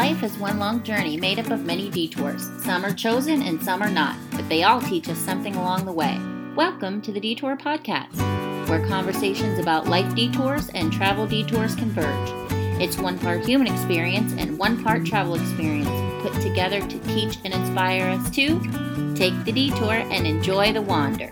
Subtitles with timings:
[0.00, 2.48] Life is one long journey made up of many detours.
[2.64, 5.92] Some are chosen and some are not, but they all teach us something along the
[5.92, 6.18] way.
[6.56, 8.16] Welcome to the Detour Podcast,
[8.66, 12.30] where conversations about life detours and travel detours converge.
[12.80, 15.90] It's one part human experience and one part travel experience
[16.22, 18.58] put together to teach and inspire us to
[19.14, 21.30] take the detour and enjoy the wander.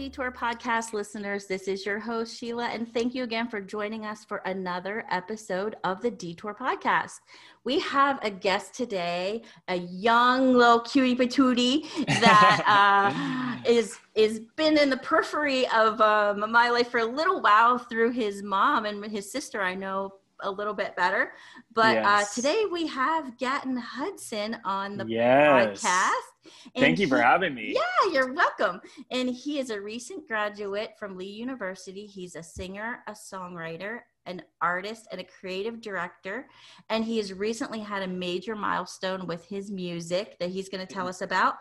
[0.00, 1.46] Detour Podcast listeners.
[1.46, 5.76] This is your host, Sheila, and thank you again for joining us for another episode
[5.84, 7.16] of the Detour Podcast.
[7.64, 11.82] We have a guest today, a young little cutie patootie
[12.18, 17.42] that uh, is is been in the periphery of um, my life for a little
[17.42, 19.60] while through his mom and his sister.
[19.60, 21.32] I know a little bit better,
[21.74, 25.82] but uh, today we have Gatton Hudson on the Yes.
[25.82, 26.39] podcast.
[26.74, 27.74] And Thank you for having me.
[27.74, 28.80] yeah, you're welcome.
[29.10, 32.06] And he is a recent graduate from Lee University.
[32.06, 36.46] He's a singer, a songwriter, an artist, and a creative director.
[36.88, 40.92] And he has recently had a major milestone with his music that he's going to
[40.92, 41.54] tell us about.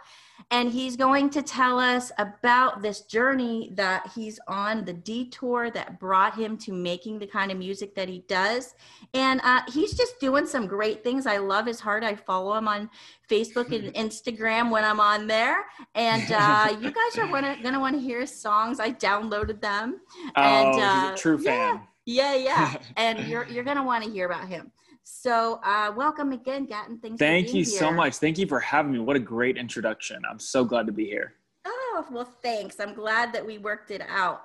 [0.51, 5.99] And he's going to tell us about this journey that he's on, the detour that
[5.99, 8.73] brought him to making the kind of music that he does.
[9.13, 11.25] And uh, he's just doing some great things.
[11.27, 12.03] I love his heart.
[12.03, 12.89] I follow him on
[13.29, 15.65] Facebook and Instagram when I'm on there.
[15.95, 18.79] And uh, you guys are wanna, gonna want to hear songs.
[18.79, 19.99] I downloaded them.
[20.35, 21.73] Oh, And, he's uh, a true yeah.
[21.77, 21.81] fan.
[22.05, 22.75] Yeah, yeah.
[22.97, 24.71] and you're you're gonna want to hear about him.
[25.03, 26.99] So uh, welcome again, Gatton.
[26.99, 27.17] Thanks.
[27.19, 28.15] for Thank you so much.
[28.17, 28.99] Thank you for having me.
[28.99, 30.21] What a great introduction.
[30.29, 31.33] I'm so glad to be here.
[31.65, 32.79] Oh well, thanks.
[32.79, 34.43] I'm glad that we worked it out.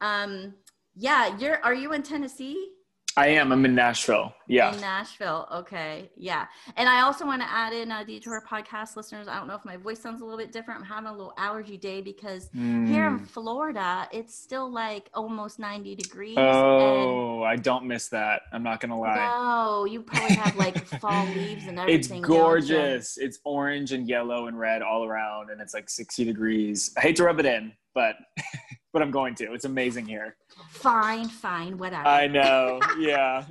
[0.00, 0.54] Um,
[0.94, 1.58] yeah, you're.
[1.64, 2.72] Are you in Tennessee?
[3.16, 3.50] I am.
[3.52, 4.32] I'm in Nashville.
[4.46, 4.72] Yeah.
[4.72, 5.48] In Nashville.
[5.52, 6.10] Okay.
[6.16, 6.46] Yeah.
[6.76, 9.26] And I also want to add in uh, Detour podcast listeners.
[9.26, 10.80] I don't know if my voice sounds a little bit different.
[10.80, 13.28] I'm having a little allergy day because here in Mm.
[13.28, 16.36] Florida, it's still like almost 90 degrees.
[16.38, 18.42] Oh, I don't miss that.
[18.52, 19.16] I'm not gonna lie.
[19.16, 22.22] no, you probably have like fall leaves and everything.
[22.22, 23.18] don't gorgeous.
[23.18, 26.92] It's orange and yellow and red all around, and it's like 60 degrees.
[26.96, 28.14] I hate to rub it in, but
[28.92, 29.52] but I'm going to.
[29.52, 30.36] It's amazing here.
[30.70, 32.06] Fine, fine, whatever.
[32.08, 32.80] I know.
[32.98, 33.44] Yeah.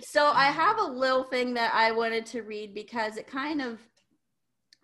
[0.00, 3.78] So I have a little thing that I wanted to read because it kind of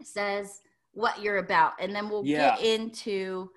[0.03, 0.61] says
[0.93, 2.57] what you're about, and then we'll Yeah.
[2.57, 3.51] get into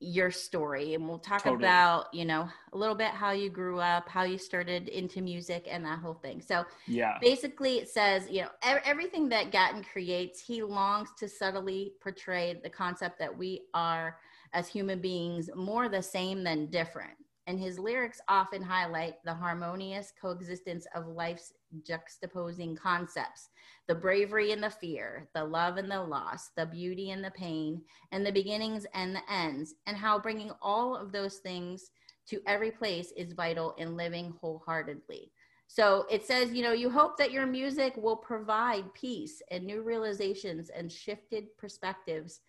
[0.00, 1.62] your story and we'll talk Totally.
[1.64, 5.66] about you know a little bit how you grew up how you started into music
[5.70, 7.16] and that whole thing so yeah.
[7.22, 12.60] basically it says you know ev- everything that gatton creates he longs to subtly portray
[12.62, 14.18] the concept that we are
[14.54, 17.16] as human beings more the same than different.
[17.46, 23.50] And his lyrics often highlight the harmonious coexistence of life's juxtaposing concepts
[23.88, 27.82] the bravery and the fear the love and the loss the beauty and the pain
[28.12, 31.90] and the beginnings and the ends and how bringing all of those things
[32.26, 35.30] to every place is vital in living wholeheartedly.
[35.66, 39.82] So it says, you know, you hope that your music will provide peace and new
[39.82, 42.40] realizations and shifted perspectives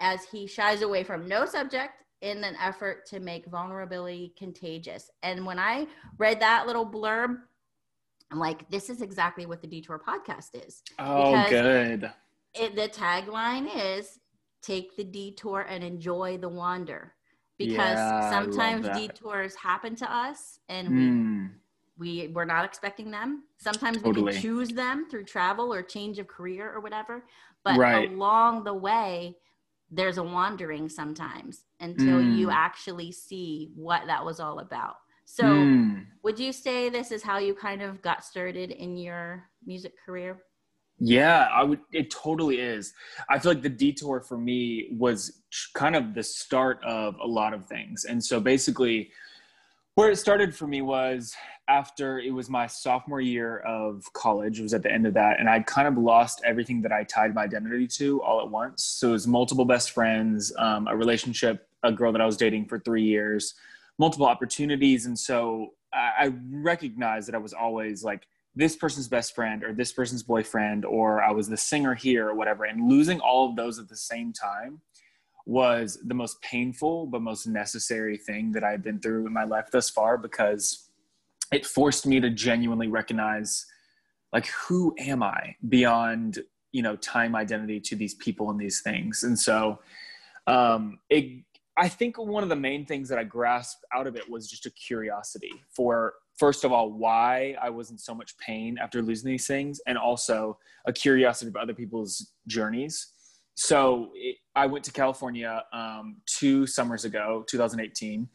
[0.00, 5.10] as he shies away from no subject in an effort to make vulnerability contagious.
[5.22, 5.86] And when I
[6.18, 7.36] read that little blurb,
[8.30, 10.82] I'm like, this is exactly what the Detour podcast is.
[10.98, 12.12] Oh, because- good.
[12.54, 14.18] It, the tagline is
[14.62, 17.12] take the detour and enjoy the wander.
[17.58, 21.50] Because Yeah, sometimes detours happen to us and we Mm.
[21.98, 26.26] we we're not expecting them sometimes we can choose them through travel or change of
[26.28, 27.24] career or whatever
[27.64, 28.10] but Right.
[28.10, 29.36] along the way
[29.90, 32.52] there's a wandering sometimes until you Mm.
[32.52, 36.06] actually see what that was all about so Mm.
[36.22, 40.42] would you say this is how you kind of got started in your music career
[40.98, 41.80] Yeah, I would.
[41.92, 42.94] It totally is.
[43.28, 45.42] I feel like the detour for me was
[45.74, 48.06] kind of the start of a lot of things.
[48.06, 49.10] And so basically,
[49.94, 51.34] where it started for me was
[51.68, 54.60] after it was my sophomore year of college.
[54.60, 57.04] It was at the end of that, and I'd kind of lost everything that I
[57.04, 58.84] tied my identity to all at once.
[58.84, 62.66] So it was multiple best friends, um, a relationship, a girl that I was dating
[62.66, 63.54] for three years,
[63.98, 69.34] multiple opportunities, and so I, I recognized that I was always like this person's best
[69.34, 72.64] friend or this person's boyfriend or I was the singer here or whatever.
[72.64, 74.80] And losing all of those at the same time
[75.44, 79.66] was the most painful but most necessary thing that I've been through in my life
[79.70, 80.85] thus far because
[81.52, 83.66] it forced me to genuinely recognize
[84.32, 86.40] like who am I beyond
[86.72, 89.22] you know time identity to these people and these things.
[89.22, 89.80] And so
[90.46, 91.42] um it
[91.78, 94.64] I think one of the main things that I grasped out of it was just
[94.64, 99.30] a curiosity for first of all why I was in so much pain after losing
[99.30, 103.12] these things, and also a curiosity of other people's journeys.
[103.54, 108.28] So it, I went to California um, two summers ago, 2018,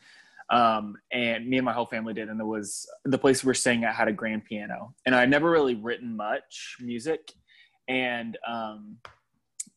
[0.51, 2.29] um, and me and my whole family did.
[2.29, 5.29] And there was the place we were staying at had a grand piano, and I'd
[5.29, 7.33] never really written much music,
[7.87, 8.97] and um,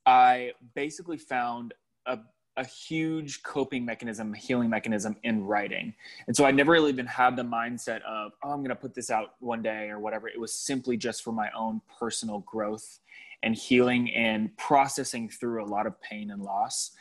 [0.05, 1.75] I basically found
[2.07, 2.19] a
[2.57, 5.93] a huge coping mechanism, healing mechanism in writing.
[6.27, 8.95] And so I never really even had the mindset of, oh, I'm going to put
[8.95, 10.29] this out one day or whatever.
[10.29, 13.01] It was simply just for my own personal growth
[13.43, 16.93] and healing and processing through a lot of pain and loss.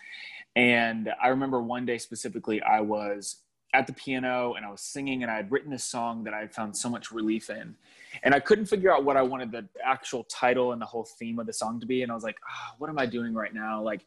[0.55, 3.37] And I remember one day specifically, I was
[3.73, 6.39] at the piano and I was singing and I had written a song that I
[6.39, 7.75] had found so much relief in.
[8.21, 11.39] And I couldn't figure out what I wanted the actual title and the whole theme
[11.39, 12.03] of the song to be.
[12.03, 13.81] And I was like, oh, what am I doing right now?
[13.81, 14.05] Like,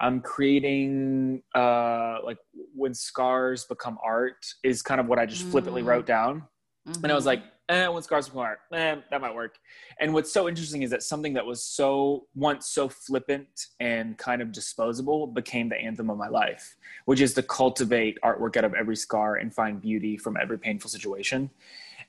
[0.00, 2.38] I'm creating uh, like
[2.74, 6.42] when scars become art is kind of what I just flippantly wrote down.
[6.88, 7.04] Mm-hmm.
[7.04, 9.58] And I was like, eh, when scars become art, eh, that might work.
[10.00, 14.42] And what's so interesting is that something that was so once so flippant and kind
[14.42, 18.74] of disposable became the anthem of my life, which is to cultivate artwork out of
[18.74, 21.50] every scar and find beauty from every painful situation.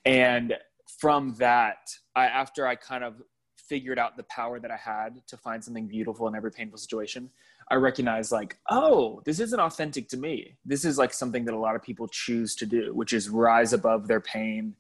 [0.06, 0.56] And
[1.00, 3.22] from that, I, after I kind of
[3.56, 7.30] figured out the power that I had to find something beautiful in every painful situation,
[7.70, 10.58] I recognize like, oh, this isn't authentic to me.
[10.66, 13.72] This is like something that a lot of people choose to do, which is rise
[13.72, 14.76] above their pain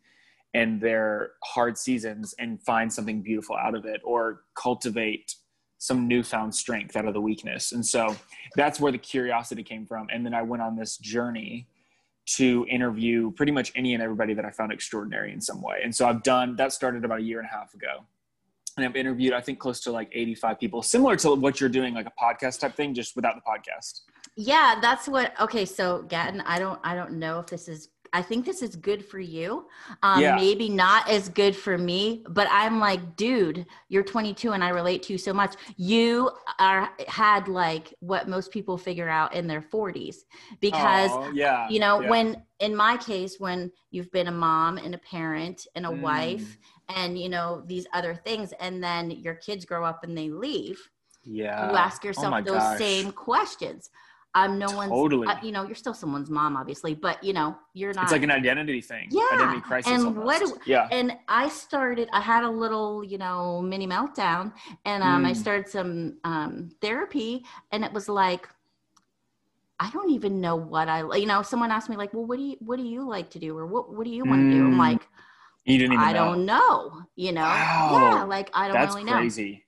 [0.53, 5.35] and their hard seasons and find something beautiful out of it or cultivate
[5.77, 7.71] some newfound strength out of the weakness.
[7.71, 8.15] And so
[8.55, 10.07] that's where the curiosity came from.
[10.11, 11.67] And then I went on this journey
[12.35, 15.79] to interview pretty much any and everybody that I found extraordinary in some way.
[15.83, 18.05] And so I've done that started about a year and a half ago
[18.77, 21.93] and I've interviewed I think close to like 85 people, similar to what you're doing,
[21.93, 24.01] like a podcast type thing, just without the podcast.
[24.35, 25.33] Yeah, that's what.
[25.39, 27.89] Okay, so Gatton, I don't, I don't know if this is.
[28.13, 29.67] I think this is good for you.
[30.03, 30.35] Um, yeah.
[30.35, 35.03] Maybe not as good for me, but I'm like, dude, you're 22 and I relate
[35.03, 35.55] to you so much.
[35.77, 40.17] You are had like what most people figure out in their 40s
[40.59, 42.09] because, oh, yeah, you know, yeah.
[42.09, 46.01] when in my case, when you've been a mom and a parent and a mm.
[46.01, 46.57] wife
[46.95, 50.89] and you know these other things and then your kids grow up and they leave
[51.23, 52.77] yeah you ask oh yourself oh those gosh.
[52.77, 53.89] same questions
[54.35, 55.27] um no totally.
[55.27, 58.11] one's uh, you know you're still someone's mom obviously but you know you're not it's
[58.11, 60.25] like an identity thing yeah identity crisis and almost.
[60.25, 64.51] what yeah and i started i had a little you know mini meltdown
[64.85, 65.27] and um mm.
[65.27, 68.47] i started some um therapy and it was like
[69.81, 72.43] I don't even know what I, you know, someone asked me like, well, what do
[72.43, 73.57] you, what do you like to do?
[73.57, 74.65] Or what, what do you want to do?
[74.65, 74.77] I'm mm.
[74.77, 75.07] like,
[75.65, 76.25] you didn't even I know.
[76.25, 77.41] don't know, you know?
[77.41, 77.89] Wow.
[77.93, 79.17] Yeah, like I don't That's really know.
[79.17, 79.65] crazy.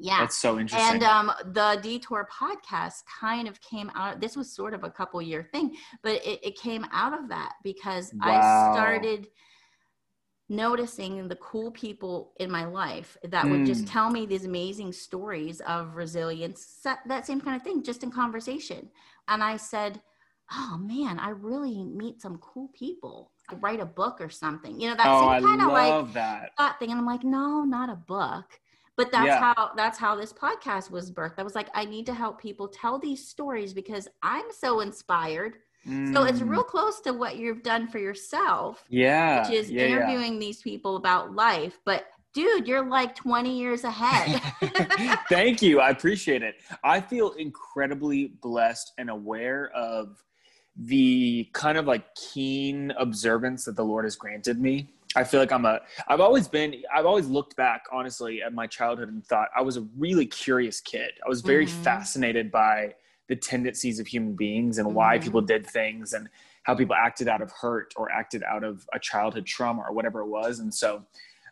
[0.00, 0.20] Yeah.
[0.20, 0.94] That's so interesting.
[0.94, 5.20] And um, the Detour podcast kind of came out, this was sort of a couple
[5.20, 8.70] year thing, but it, it came out of that because wow.
[8.70, 9.26] I started
[10.48, 13.50] noticing the cool people in my life that mm.
[13.50, 13.90] would just mm.
[13.90, 18.88] tell me these amazing stories of resilience, that same kind of thing, just in conversation.
[19.26, 20.00] And I said,
[20.52, 24.80] oh man, I really meet some cool people write a book or something.
[24.80, 26.56] You know, that oh, same kind of like that.
[26.56, 26.90] thought thing.
[26.90, 28.60] And I'm like, no, not a book.
[28.98, 29.54] But that's yeah.
[29.54, 31.38] how that's how this podcast was birthed.
[31.38, 35.58] I was like, I need to help people tell these stories because I'm so inspired.
[35.86, 36.12] Mm.
[36.12, 36.48] So it's mm.
[36.48, 38.84] real close to what you've done for yourself.
[38.88, 39.42] Yeah.
[39.42, 40.40] Which is yeah, interviewing yeah.
[40.40, 41.78] these people about life.
[41.84, 44.42] But dude, you're like 20 years ahead.
[45.28, 45.78] Thank you.
[45.78, 46.56] I appreciate it.
[46.82, 50.24] I feel incredibly blessed and aware of
[50.76, 54.88] the kind of like keen observance that the Lord has granted me.
[55.16, 58.66] I feel like I'm a, I've always been, I've always looked back honestly at my
[58.66, 61.12] childhood and thought I was a really curious kid.
[61.24, 61.82] I was very mm-hmm.
[61.82, 62.94] fascinated by
[63.28, 64.96] the tendencies of human beings and mm-hmm.
[64.96, 66.28] why people did things and
[66.64, 70.20] how people acted out of hurt or acted out of a childhood trauma or whatever
[70.20, 70.58] it was.
[70.58, 71.04] And so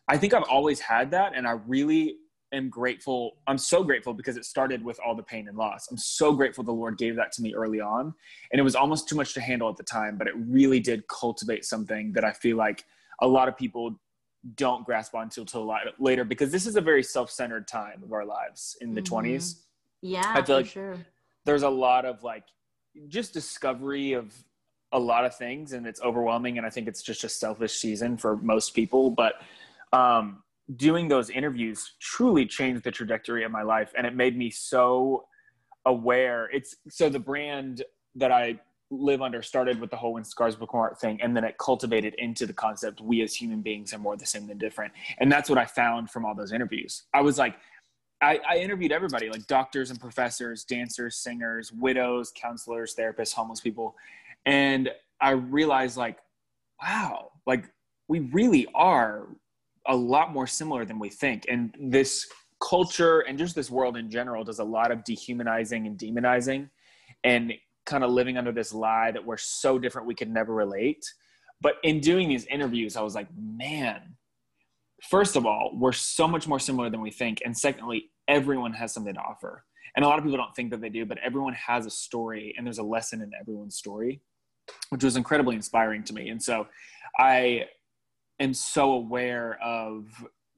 [0.09, 1.33] I think I've always had that.
[1.35, 2.17] And I really
[2.53, 3.39] am grateful.
[3.47, 5.89] I'm so grateful because it started with all the pain and loss.
[5.91, 8.15] I'm so grateful the Lord gave that to me early on.
[8.53, 11.09] And it was almost too much to handle at the time, but it really did
[11.09, 12.85] cultivate something that I feel like
[13.21, 13.99] a lot of people
[14.55, 18.77] don't grasp onto until later because this is a very self-centered time of our lives
[18.81, 19.27] in the mm-hmm.
[19.27, 19.63] 20s.
[20.03, 20.97] Yeah, I feel like sure.
[21.45, 22.45] there's a lot of like
[23.09, 24.33] just discovery of
[24.93, 28.17] a lot of things and it's overwhelming and I think it's just a selfish season
[28.17, 29.35] for most people, but
[29.93, 30.43] um
[30.75, 35.25] doing those interviews truly changed the trajectory of my life and it made me so
[35.85, 37.85] aware it's so the brand
[38.17, 38.59] that i
[38.91, 42.15] live under started with the whole when scars become art thing and then it cultivated
[42.19, 45.51] into the concept we as human beings are more the same than different and that's
[45.51, 47.57] what i found from all those interviews i was like
[48.23, 53.95] I, I interviewed everybody like doctors and professors, dancers, singers, widows, counselors, therapists, homeless people.
[54.47, 54.91] And
[55.21, 56.19] I realized, like,
[56.83, 57.67] wow, like
[58.09, 59.27] we really are
[59.87, 61.45] a lot more similar than we think.
[61.49, 62.27] And this
[62.67, 66.71] culture and just this world in general does a lot of dehumanizing and demonizing
[67.23, 67.53] and
[67.87, 71.05] kind of living under this lie that we're so different we could never relate.
[71.61, 74.17] But in doing these interviews, I was like, man,
[75.09, 77.41] first of all, we're so much more similar than we think.
[77.45, 79.65] And secondly, everyone has something to offer.
[79.95, 82.55] And a lot of people don't think that they do, but everyone has a story
[82.57, 84.21] and there's a lesson in everyone's story,
[84.91, 86.29] which was incredibly inspiring to me.
[86.29, 86.67] And so
[87.19, 87.65] I
[88.39, 90.05] am so aware of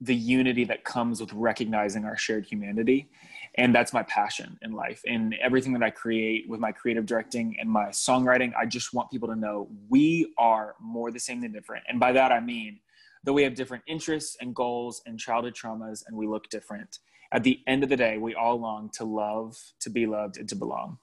[0.01, 3.11] the unity that comes with recognizing our shared humanity.
[3.59, 5.03] And that's my passion in life.
[5.07, 9.11] And everything that I create with my creative directing and my songwriting, I just want
[9.11, 11.85] people to know we are more the same than different.
[11.89, 12.79] And by that, I mean,
[13.25, 17.01] though we have different interests and goals and childhood traumas and we look different,
[17.33, 20.49] at the end of the day, we all long to love, to be loved, and
[20.49, 20.99] to belong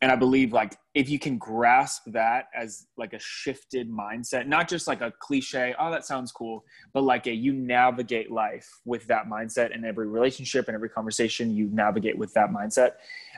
[0.00, 4.68] and i believe like if you can grasp that as like a shifted mindset not
[4.68, 9.06] just like a cliche oh that sounds cool but like a you navigate life with
[9.06, 12.92] that mindset in every relationship and every conversation you navigate with that mindset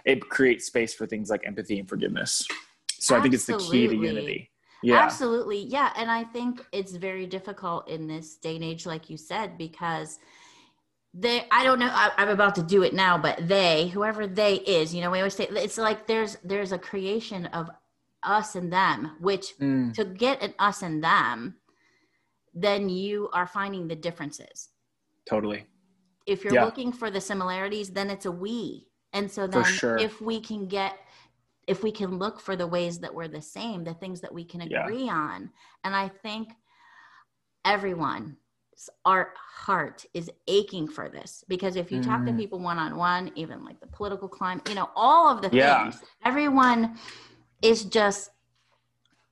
[0.05, 2.47] it creates space for things like empathy and forgiveness
[2.99, 3.19] so Absolutely.
[3.19, 4.51] i think it's the key to unity
[4.83, 5.65] yeah Absolutely.
[5.65, 5.93] Yeah.
[5.97, 10.21] And I think it's very difficult in this day and age, like you said, because
[11.19, 14.55] they i don't know I, am about to do it now but they whoever they
[14.55, 17.71] is you know we always say it's like there's there's a creation of
[18.23, 19.93] us and them which mm.
[19.95, 21.57] to get an us and them
[22.55, 24.69] then you are finding the differences
[25.29, 25.67] totally
[26.27, 26.65] if you're yeah.
[26.65, 29.97] looking for the similarities then it's a we and so then sure.
[29.97, 30.99] if we can get
[31.67, 34.45] if we can look for the ways that we're the same the things that we
[34.45, 35.15] can agree yeah.
[35.15, 35.51] on
[35.85, 36.49] and i think
[37.65, 38.37] everyone
[39.05, 42.05] our heart is aching for this because if you mm.
[42.05, 42.39] talk to mm.
[42.39, 45.91] people one on one, even like the political climate, you know, all of the yeah.
[45.91, 46.97] things, everyone
[47.63, 48.31] is just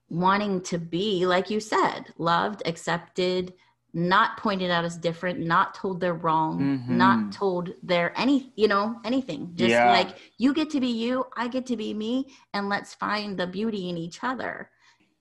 [0.08, 3.54] wanting to be, like you said, loved, accepted,
[3.92, 6.96] not pointed out as different, not told they're wrong, mm-hmm.
[6.96, 9.50] not told they're any, you know, anything.
[9.54, 9.90] Just yeah.
[9.90, 13.46] like you get to be you, I get to be me, and let's find the
[13.46, 14.70] beauty in each other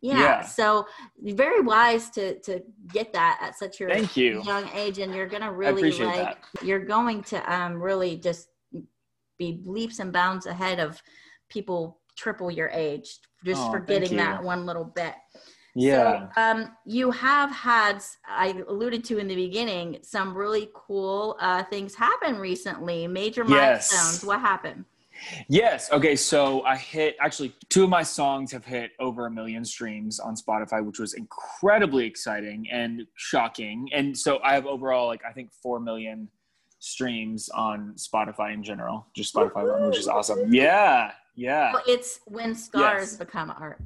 [0.05, 0.19] yeah.
[0.19, 0.41] yeah.
[0.41, 0.85] So
[1.21, 4.41] very wise to to get that at such a Thank you.
[4.43, 6.63] young age, and you're gonna really like that.
[6.63, 8.47] you're going to um really just
[9.37, 11.01] be leaps and bounds ahead of
[11.49, 15.13] people triple your age just oh, for getting that one little bit.
[15.75, 16.29] Yeah.
[16.33, 21.63] So, um, you have had, I alluded to in the beginning, some really cool uh,
[21.63, 23.91] things happen recently, major yes.
[23.91, 24.25] milestones.
[24.25, 24.85] What happened?
[25.47, 25.91] Yes.
[25.91, 26.15] Okay.
[26.15, 30.35] So I hit actually two of my songs have hit over a million streams on
[30.35, 33.89] Spotify, which was incredibly exciting and shocking.
[33.93, 36.29] And so I have overall like I think four million
[36.79, 40.53] streams on Spotify in general, just Spotify alone, which is awesome.
[40.53, 41.11] Yeah.
[41.35, 41.73] Yeah.
[41.73, 43.17] Well, it's when scars yes.
[43.17, 43.79] become art.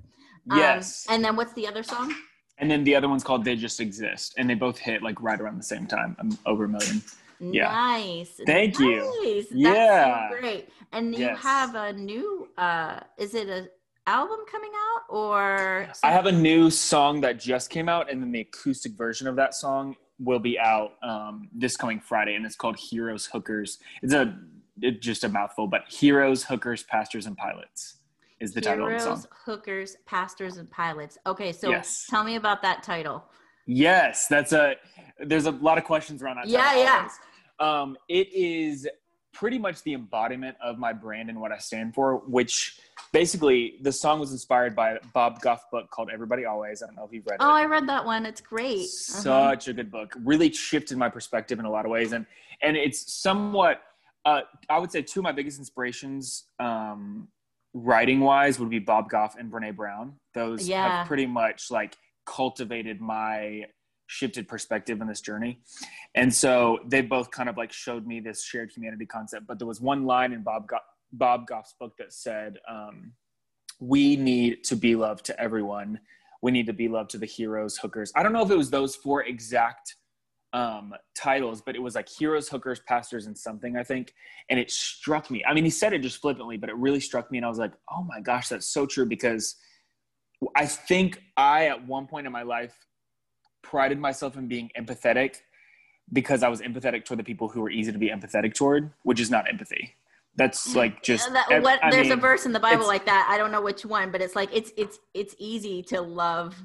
[0.50, 1.06] Um, yes.
[1.10, 2.14] And then what's the other song?
[2.58, 4.36] And then the other one's called They Just Exist.
[4.38, 7.02] And they both hit like right around the same time, um, over a million.
[7.40, 7.72] Yeah.
[7.72, 8.40] Nice.
[8.46, 8.82] Thank nice.
[8.82, 9.44] you.
[9.44, 10.30] That's yeah.
[10.30, 10.70] So great.
[10.92, 11.40] And you yes.
[11.40, 13.70] have a new uh is it a
[14.08, 16.10] album coming out or something?
[16.10, 19.36] I have a new song that just came out and then the acoustic version of
[19.36, 23.80] that song will be out um this coming Friday and it's called Heroes Hookers.
[24.02, 24.38] It's a
[24.82, 27.98] it's just a mouthful, but Heroes, Hookers, Pastors and Pilots
[28.40, 29.08] is the Heroes, title of the song.
[29.10, 31.18] Heroes Hookers, Pastors and Pilots.
[31.26, 32.08] Okay, so yes.
[32.10, 33.26] tell me about that title.
[33.66, 34.76] Yes, that's a
[35.20, 36.48] there's a lot of questions around that.
[36.48, 37.10] Yeah, yeah.
[37.60, 38.88] Um, it is
[39.34, 42.80] pretty much the embodiment of my brand and what I stand for, which
[43.14, 46.82] basically the song was inspired by Bob Goff book called Everybody Always.
[46.82, 47.44] I don't know if you've read it.
[47.44, 48.26] Oh, I read that one.
[48.26, 48.88] It's great.
[48.88, 49.72] Such uh-huh.
[49.72, 50.16] a good book.
[50.24, 52.12] Really shifted my perspective in a lot of ways.
[52.14, 52.26] And
[52.62, 53.82] and it's somewhat
[54.26, 57.28] uh, I would say two of my biggest inspirations um,
[57.74, 60.14] writing wise would be Bob Goff and Brene Brown.
[60.34, 61.00] Those yeah.
[61.00, 61.96] have pretty much like
[62.26, 63.66] cultivated my
[64.10, 65.60] shifted perspective in this journey.
[66.16, 69.46] And so they both kind of like showed me this shared humanity concept.
[69.46, 70.80] But there was one line in Bob, Go-
[71.14, 73.14] Bob Goff's book that said, um,
[73.80, 76.00] We need to be loved to everyone.
[76.42, 78.12] We need to be loved to the heroes, hookers.
[78.16, 79.96] I don't know if it was those four exact
[80.54, 84.14] um, titles, but it was like heroes, hookers, pastors, and something, I think.
[84.50, 85.44] And it struck me.
[85.48, 87.38] I mean, he said it just flippantly, but it really struck me.
[87.38, 89.56] And I was like, oh my gosh, that's so true because
[90.56, 92.74] I think I, at one point in my life,
[93.62, 95.38] prided myself in being empathetic
[96.12, 99.20] because I was empathetic toward the people who were easy to be empathetic toward, which
[99.20, 99.96] is not empathy.
[100.36, 103.28] That's like just that, what, there's mean, a verse in the Bible like that.
[103.30, 106.56] I don't know which one, but it's like it's it's it's easy to love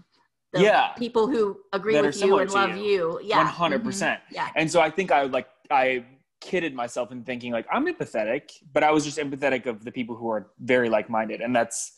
[0.52, 2.84] the yeah, people who agree with you and love you.
[2.84, 3.20] you.
[3.24, 3.50] Yeah.
[3.50, 3.82] 100%.
[3.82, 4.34] Mm-hmm.
[4.34, 4.48] Yeah.
[4.54, 6.04] And so I think I like I
[6.40, 10.14] kidded myself in thinking like I'm empathetic, but I was just empathetic of the people
[10.14, 11.94] who are very like-minded, and that's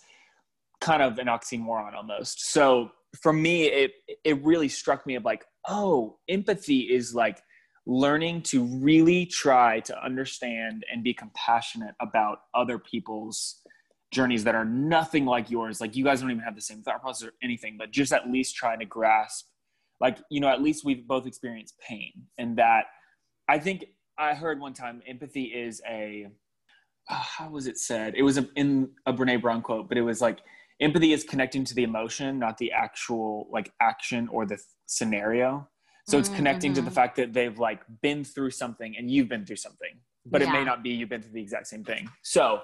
[0.80, 2.50] kind of an oxymoron almost.
[2.52, 2.90] So
[3.22, 3.92] for me, it
[4.24, 7.40] it really struck me of like, oh, empathy is like
[7.86, 13.62] learning to really try to understand and be compassionate about other people's
[14.12, 15.80] journeys that are nothing like yours.
[15.80, 18.28] Like you guys don't even have the same thought process or anything, but just at
[18.28, 19.46] least trying to grasp,
[20.00, 22.12] like, you know, at least we've both experienced pain.
[22.38, 22.86] And that
[23.48, 23.84] I think
[24.18, 26.26] I heard one time empathy is a,
[27.08, 28.14] uh, how was it said?
[28.16, 30.40] It was a, in a Brene Brown quote, but it was like,
[30.80, 35.68] empathy is connecting to the emotion, not the actual like action or the th- scenario.
[36.08, 36.76] So it's connecting mm-hmm.
[36.76, 36.94] to the mm-hmm.
[36.94, 40.48] fact that they've like been through something and you've been through something, but yeah.
[40.48, 42.08] it may not be you've been through the exact same thing.
[42.22, 42.60] So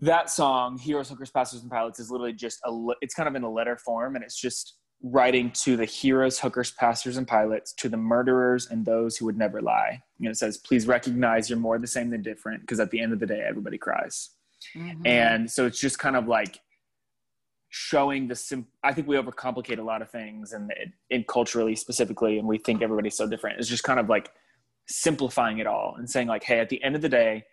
[0.00, 2.88] that song, Heroes, Hookers, Pastors, and Pilots, is literally just a.
[3.00, 6.72] It's kind of in a letter form, and it's just writing to the heroes, hookers,
[6.72, 10.02] pastors, and pilots, to the murderers and those who would never lie.
[10.18, 13.12] And it says, please recognize you're more the same than different, because at the end
[13.12, 14.30] of the day, everybody cries.
[14.76, 15.06] Mm-hmm.
[15.06, 16.58] And so it's just kind of like
[17.70, 20.72] showing the sim i think we overcomplicate a lot of things and
[21.10, 23.58] in culturally specifically and we think everybody's so different.
[23.58, 24.30] It's just kind of like
[24.88, 27.44] simplifying it all and saying like hey at the end of the day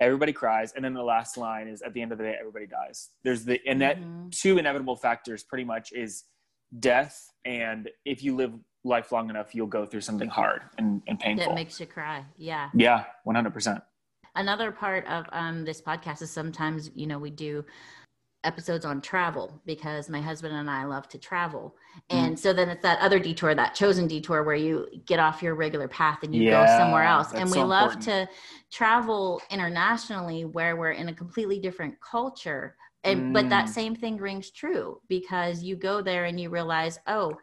[0.00, 2.66] everybody cries and then the last line is at the end of the day everybody
[2.66, 3.10] dies.
[3.24, 4.28] There's the and that mm-hmm.
[4.30, 6.24] two inevitable factors pretty much is
[6.78, 8.52] death and if you live
[8.84, 11.46] life long enough you'll go through something hard and, and painful.
[11.46, 12.24] that makes you cry.
[12.36, 12.70] Yeah.
[12.74, 13.82] Yeah 100%
[14.36, 17.64] another part of um, this podcast is sometimes you know we do
[18.44, 21.74] episodes on travel because my husband and I love to travel.
[22.10, 22.16] Mm.
[22.16, 22.38] And mm.
[22.38, 25.88] so then it's that other detour, that chosen detour where you get off your regular
[25.88, 27.32] path and you yeah, go somewhere else.
[27.32, 28.28] And we so love important.
[28.28, 28.34] to
[28.70, 32.76] travel internationally where we're in a completely different culture.
[33.02, 33.32] And mm.
[33.32, 33.70] but that mm.
[33.70, 37.36] same thing rings true because you go there and you realize, oh,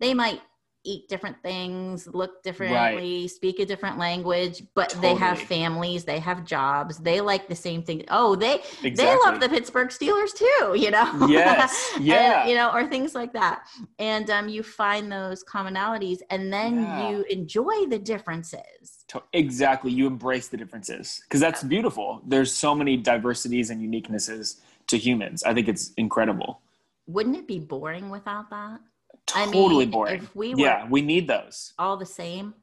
[0.00, 0.40] they might
[0.88, 3.30] eat different things, look differently, right.
[3.30, 5.14] speak a different language, but totally.
[5.14, 8.04] they have families, they have jobs, they like the same thing.
[8.08, 8.90] Oh, they exactly.
[8.94, 11.26] they love the Pittsburgh Steelers too, you know.
[11.28, 13.68] Yes, yeah, and, you know, or things like that.
[13.98, 17.10] And um, you find those commonalities, and then yeah.
[17.10, 19.04] you enjoy the differences.
[19.32, 22.22] Exactly, you embrace the differences because that's beautiful.
[22.26, 25.42] There's so many diversities and uniquenesses to humans.
[25.44, 26.62] I think it's incredible.
[27.06, 28.80] Wouldn't it be boring without that?
[29.28, 30.22] Totally I mean, boring.
[30.22, 31.72] If we yeah, we need those.
[31.78, 32.54] All the same.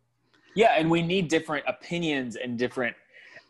[0.55, 2.95] Yeah, and we need different opinions and different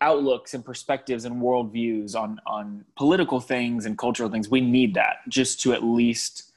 [0.01, 4.49] outlooks and perspectives and worldviews on on political things and cultural things.
[4.49, 6.51] We need that just to at least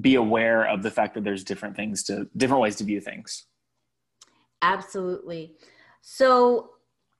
[0.00, 3.44] be aware of the fact that there's different things to different ways to view things.
[4.62, 5.56] Absolutely.
[6.02, 6.70] So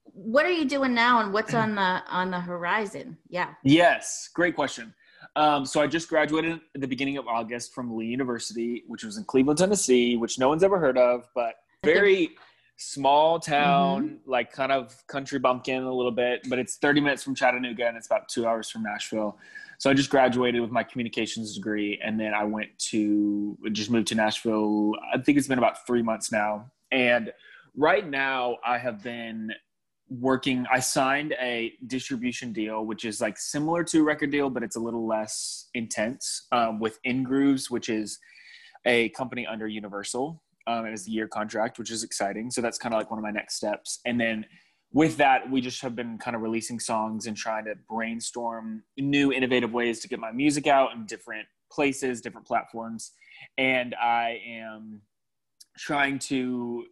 [0.04, 3.18] what are you doing now and what's on the on the horizon?
[3.28, 3.54] Yeah.
[3.64, 4.94] Yes, great question.
[5.36, 9.16] Um, so I just graduated at the beginning of August from Lee University, which was
[9.16, 11.54] in Cleveland, Tennessee, which no one's ever heard of, but
[11.84, 12.30] very
[12.76, 14.30] small town, mm-hmm.
[14.30, 17.96] like kind of country bumpkin a little bit, but it's 30 minutes from Chattanooga and
[17.96, 19.38] it's about two hours from Nashville.
[19.78, 24.08] So I just graduated with my communications degree and then I went to just moved
[24.08, 24.92] to Nashville.
[25.12, 26.70] I think it's been about three months now.
[26.90, 27.32] And
[27.76, 29.52] right now I have been
[30.10, 34.62] working i signed a distribution deal which is like similar to a record deal but
[34.62, 38.18] it's a little less intense um, with ingrooves which is
[38.86, 42.50] a company under universal um, it's a year contract which is exciting.
[42.50, 44.00] So that's kind of like one of my next steps.
[44.04, 44.44] And then
[44.92, 49.32] with that we just have been kind of releasing songs and trying to brainstorm new
[49.32, 53.12] innovative ways to get my music out in different places different platforms.
[53.56, 55.00] And i am
[55.78, 56.84] trying to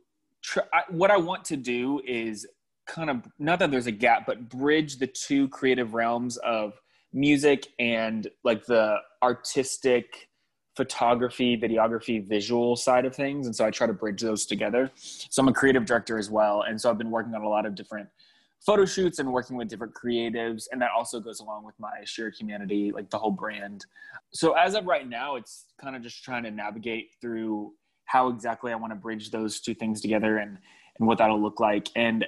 [0.42, 2.46] try, what i want to do is
[2.88, 6.72] kind of not that there's a gap, but bridge the two creative realms of
[7.12, 10.28] music and like the artistic
[10.76, 13.46] photography, videography, visual side of things.
[13.46, 14.90] And so I try to bridge those together.
[14.94, 16.62] So I'm a creative director as well.
[16.62, 18.08] And so I've been working on a lot of different
[18.64, 20.66] photo shoots and working with different creatives.
[20.70, 23.86] And that also goes along with my shared humanity, like the whole brand.
[24.32, 27.72] So as of right now, it's kind of just trying to navigate through
[28.04, 30.58] how exactly I want to bridge those two things together and
[30.98, 31.88] and what that'll look like.
[31.96, 32.26] And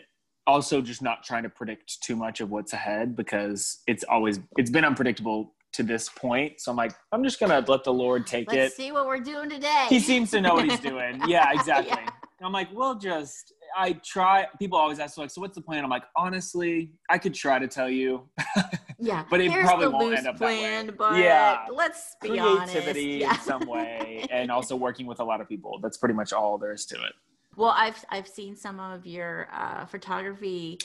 [0.51, 4.71] also just not trying to predict too much of what's ahead because it's always it's
[4.71, 6.61] been unpredictable to this point.
[6.61, 8.77] So I'm like, I'm just gonna let the Lord take Let's it.
[8.77, 9.87] See what we're doing today.
[9.89, 11.23] He seems to know what he's doing.
[11.29, 11.97] Yeah, exactly.
[11.97, 12.11] yeah.
[12.43, 15.85] I'm like, we'll just I try people always ask like, so what's the plan?
[15.85, 18.29] I'm like, honestly, I could try to tell you.
[19.03, 19.25] Yeah.
[19.31, 20.97] but it probably won't end up plan, that way.
[20.99, 21.65] But yeah.
[21.73, 23.41] let's be Creativity honest.
[23.41, 25.81] in some way and also working with a lot of people.
[25.83, 27.15] That's pretty much all there is to it.
[27.61, 30.79] Well, I've I've seen some of your uh, photography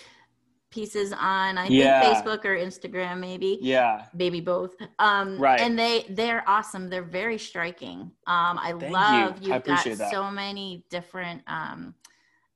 [0.72, 2.02] pieces on I yeah.
[2.02, 3.58] think Facebook or Instagram maybe.
[3.62, 4.08] Yeah.
[4.14, 4.76] Maybe both.
[5.00, 5.62] Um right.
[5.62, 6.90] and they they're awesome.
[6.90, 8.12] They're very striking.
[8.28, 9.54] Um I Thank love you.
[9.54, 10.12] you've got that.
[10.12, 11.96] so many different um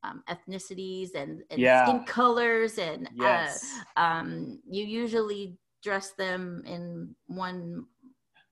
[0.03, 1.85] um, ethnicities and, and Yeah.
[1.85, 3.65] skin colors and Yes.
[3.97, 7.85] uh, um, you usually dress them in one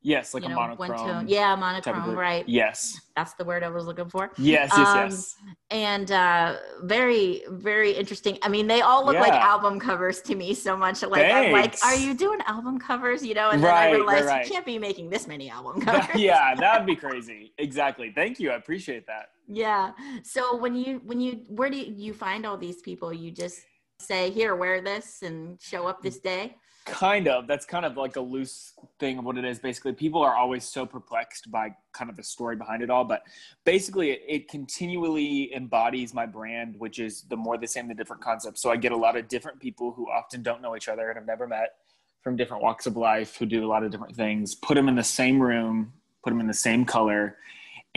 [0.02, 0.98] yes, like you a know monochrome.
[0.98, 3.00] tone yeah monochrome right Yes.
[3.16, 5.36] that's the word i was looking for Yes, yes, Um, yes.
[5.72, 10.54] and uh very very interesting i mean they all look like album covers to me
[10.54, 13.74] so much like i'm like are you doing album covers you know and then i
[13.74, 14.46] Right, right, realized right.
[14.46, 17.54] you can't be making this many album covers yeah, that'd be crazy.
[17.58, 18.12] Exactly.
[18.14, 18.52] Thank you.
[18.52, 19.26] I appreciate that.
[19.48, 19.92] yeah
[20.24, 23.58] so when you when you where do you find all these people you just
[24.00, 26.56] say here wear this and show up this day
[26.88, 27.48] Kind of.
[27.48, 29.60] That's kind of like a loose thing of what it is.
[29.60, 33.04] Basically, people are always so perplexed by kind of the story behind it all.
[33.04, 33.24] But
[33.66, 38.22] basically, it, it continually embodies my brand, which is the more the same, the different
[38.22, 38.62] concepts.
[38.62, 41.18] So I get a lot of different people who often don't know each other and
[41.18, 41.76] have never met
[42.22, 44.96] from different walks of life who do a lot of different things, put them in
[44.96, 47.38] the same room, put them in the same color.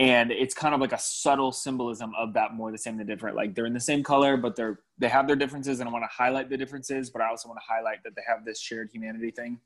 [0.01, 3.35] And it's kind of like a subtle symbolism of that more the same than different.
[3.35, 6.03] Like they're in the same color, but they're they have their differences, and I want
[6.03, 8.89] to highlight the differences, but I also want to highlight that they have this shared
[8.91, 9.59] humanity thing.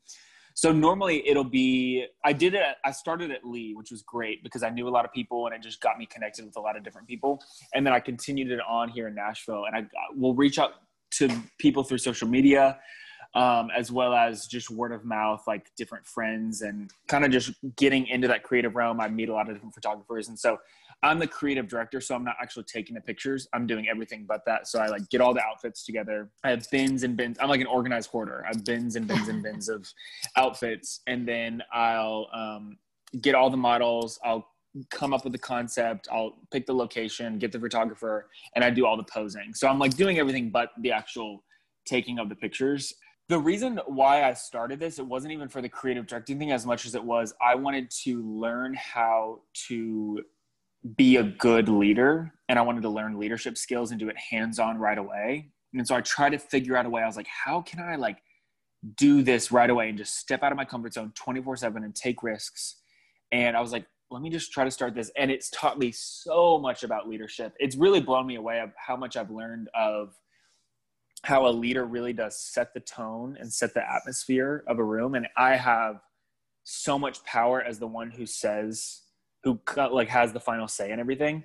[0.52, 4.62] So normally it'll be I did it I started at Lee, which was great because
[4.62, 6.76] I knew a lot of people and it just got me connected with a lot
[6.76, 7.42] of different people.
[7.72, 10.72] And then I continued it on here in Nashville, and I will reach out
[11.12, 12.78] to people through social media
[13.36, 17.52] um, as well as just word of mouth, like different friends, and kind of just
[17.76, 18.98] getting into that creative realm.
[18.98, 20.56] I meet a lot of different photographers, and so
[21.02, 23.46] I'm the creative director, so I'm not actually taking the pictures.
[23.52, 24.66] I'm doing everything but that.
[24.66, 26.30] So I like get all the outfits together.
[26.44, 27.36] I have bins and bins.
[27.38, 28.42] I'm like an organized hoarder.
[28.44, 29.86] I have bins and bins and bins of
[30.36, 32.78] outfits, and then I'll um,
[33.20, 34.18] get all the models.
[34.24, 34.48] I'll
[34.90, 36.08] come up with the concept.
[36.10, 39.52] I'll pick the location, get the photographer, and I do all the posing.
[39.52, 41.44] So I'm like doing everything but the actual
[41.84, 42.94] taking of the pictures.
[43.28, 46.64] The reason why I started this, it wasn't even for the creative directing thing as
[46.64, 50.22] much as it was I wanted to learn how to
[50.96, 54.60] be a good leader and I wanted to learn leadership skills and do it hands
[54.60, 55.50] on right away.
[55.74, 57.02] And so I tried to figure out a way.
[57.02, 58.18] I was like, how can I like
[58.94, 61.94] do this right away and just step out of my comfort zone 24 7 and
[61.94, 62.76] take risks?
[63.32, 65.10] And I was like, let me just try to start this.
[65.16, 67.54] And it's taught me so much about leadership.
[67.58, 70.14] It's really blown me away of how much I've learned of
[71.22, 75.14] how a leader really does set the tone and set the atmosphere of a room.
[75.14, 76.00] And I have
[76.64, 79.02] so much power as the one who says,
[79.42, 81.44] who like has the final say and everything.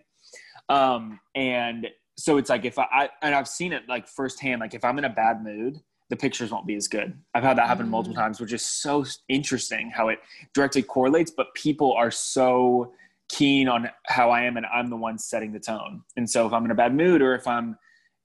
[0.69, 4.73] Um, and so it's like if I, I and I've seen it like firsthand, like
[4.73, 5.79] if I'm in a bad mood,
[6.09, 7.17] the pictures won't be as good.
[7.33, 10.19] I've had that happen multiple times, which is so interesting how it
[10.53, 12.93] directly correlates, but people are so
[13.29, 16.01] keen on how I am and I'm the one setting the tone.
[16.17, 17.77] And so if I'm in a bad mood or if I'm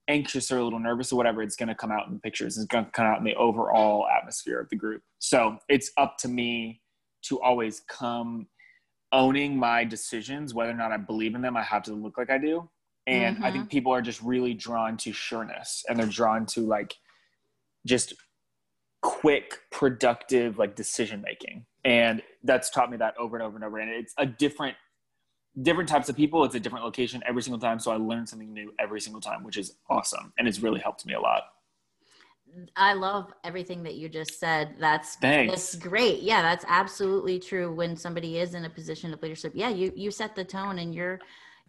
[0.07, 2.57] anxious or a little nervous or whatever, it's going to come out in the pictures.
[2.57, 5.01] It's going to come out in the overall atmosphere of the group.
[5.19, 6.81] So it's up to me
[7.23, 8.47] to always come
[9.11, 11.57] owning my decisions, whether or not I believe in them.
[11.57, 12.69] I have to look like I do.
[13.05, 13.69] And I think mm-hmm.
[13.69, 16.93] people are just really drawn to sureness and they're drawn to like
[17.85, 18.13] just
[19.01, 21.65] quick, productive, like decision making.
[21.85, 23.77] And that's taught me that over and over and over.
[23.77, 24.75] And it's a different
[25.61, 28.53] different types of people it's a different location every single time so i learn something
[28.53, 31.43] new every single time which is awesome and it's really helped me a lot
[32.75, 34.75] I love everything that you just said.
[34.79, 35.51] That's Thanks.
[35.51, 36.21] that's great.
[36.21, 37.71] Yeah, that's absolutely true.
[37.71, 40.95] When somebody is in a position of leadership, yeah, you you set the tone and
[40.95, 41.19] you're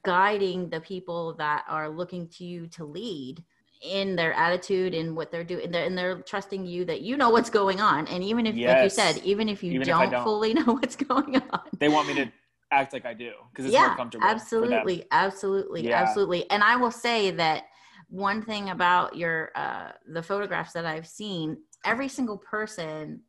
[0.05, 3.43] guiding the people that are looking to you to lead
[3.83, 7.17] in their attitude and what they're doing and they're, and they're trusting you that you
[7.17, 10.11] know what's going on and even if like you said even if you Even don't,
[10.11, 10.25] don't.
[10.25, 12.29] fully know what's going on they want me to
[12.71, 14.41] act like i do because it's more yeah comfortable for them.
[14.41, 16.01] absolutely absolutely Yeah.
[16.01, 17.65] absolutely and i will say that
[18.09, 23.21] one thing about your uh the photographs that i've seen every single person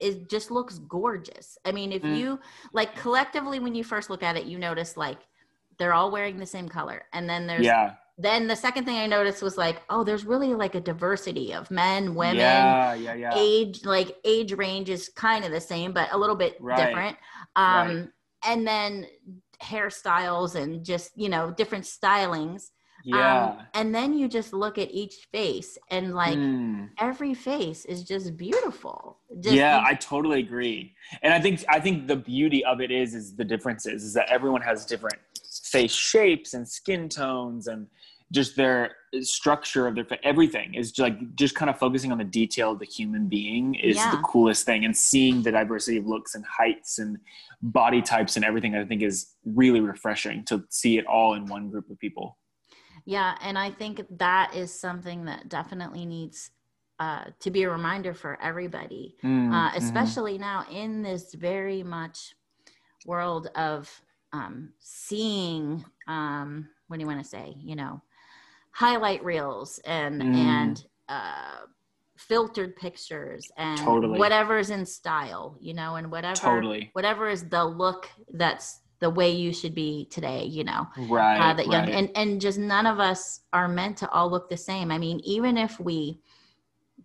[0.00, 2.16] is just looks gorgeous i mean if Mm.
[2.16, 2.40] you
[2.72, 5.18] like collectively when you first look at it you notice like
[5.78, 9.06] they're all wearing the same color and then there's yeah then the second thing i
[9.06, 13.32] noticed was like oh there's really like a diversity of men women yeah yeah yeah
[13.36, 16.76] age like age range is kind of the same but a little bit Right.
[16.76, 17.16] different
[17.56, 18.08] um Right.
[18.46, 19.06] And then
[19.62, 22.70] hairstyles and just you know different stylings.
[23.06, 23.48] Yeah.
[23.50, 26.88] um, and then you just look at each face and like Mm.
[26.98, 29.18] every face is just beautiful.
[29.40, 30.94] Just yeah you- i totally agree.
[31.22, 34.28] And i think i think the beauty of it is is the differences is that
[34.30, 35.18] everyone has different
[35.74, 37.86] face shapes and skin tones and
[38.34, 42.24] just their structure of their everything is just like just kind of focusing on the
[42.24, 44.10] detail of the human being is Yeah.
[44.10, 47.18] the coolest thing and seeing the diversity of looks and heights and
[47.62, 51.70] body types and everything i think is really refreshing to see it all in one
[51.70, 52.36] group of people
[53.06, 56.50] yeah and i think that is something that definitely needs
[57.00, 59.76] uh, to be a reminder for everybody Mm, uh, mhm.
[59.76, 62.34] especially now in this very much
[63.06, 63.90] world of
[64.32, 68.00] um, seeing um, what do you want to say you know
[68.74, 70.34] highlight reels and mm.
[70.34, 71.60] and uh,
[72.16, 74.18] filtered pictures and totally.
[74.18, 76.90] whatever's in style, you know, and whatever totally.
[76.92, 80.86] whatever is the look that's the way you should be today, you know.
[80.96, 81.38] Right.
[81.38, 81.94] Uh, that young right.
[81.94, 84.90] and and just none of us are meant to all look the same.
[84.90, 86.20] I mean, even if we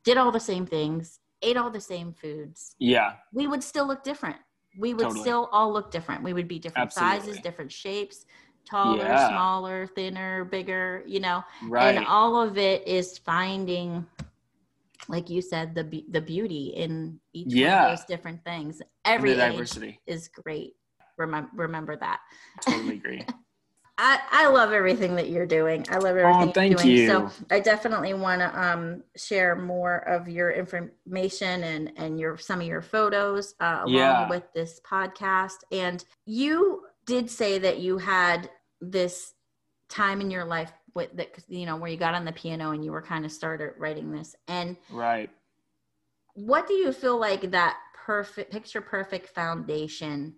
[0.03, 4.03] did all the same things, ate all the same foods, yeah, we would still look
[4.03, 4.37] different.
[4.77, 5.21] We would totally.
[5.21, 6.23] still all look different.
[6.23, 7.19] We would be different Absolutely.
[7.19, 8.25] sizes, different shapes,
[8.69, 9.29] taller, yeah.
[9.29, 11.43] smaller, thinner, bigger, you know.
[11.67, 11.95] Right.
[11.95, 14.05] And all of it is finding
[15.07, 17.83] like you said the the beauty in each yeah.
[17.83, 18.81] one of those different things.
[19.05, 20.75] Every diversity is great.
[21.17, 22.19] Remember remember that.
[22.61, 23.25] Totally agree.
[24.01, 25.85] I, I love everything that you're doing.
[25.89, 26.95] I love everything oh, thank you're doing.
[26.95, 27.07] You.
[27.07, 32.61] So I definitely want to um, share more of your information and and your some
[32.61, 34.29] of your photos uh, along yeah.
[34.29, 35.57] with this podcast.
[35.73, 38.49] And you did say that you had
[38.81, 39.33] this
[39.89, 42.83] time in your life with that you know where you got on the piano and
[42.83, 44.35] you were kind of started writing this.
[44.47, 45.29] And right.
[46.33, 50.35] what do you feel like that perfect picture perfect foundation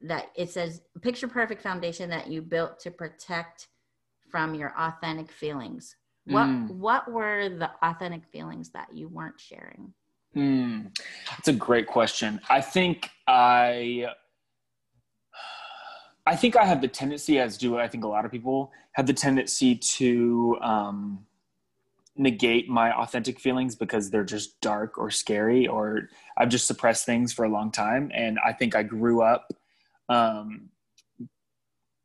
[0.00, 3.68] that it says picture perfect foundation that you built to protect
[4.30, 5.96] from your authentic feelings?
[6.26, 6.70] What mm.
[6.70, 9.92] what were the authentic feelings that you weren't sharing?
[10.36, 10.96] Mm.
[11.28, 12.40] that's a great question.
[12.48, 14.06] I think i
[16.24, 19.06] I think I have the tendency, as do I think a lot of people, have
[19.06, 21.26] the tendency to um,
[22.16, 27.32] negate my authentic feelings because they're just dark or scary, or I've just suppressed things
[27.32, 28.10] for a long time.
[28.14, 29.52] And I think I grew up
[30.08, 30.68] um,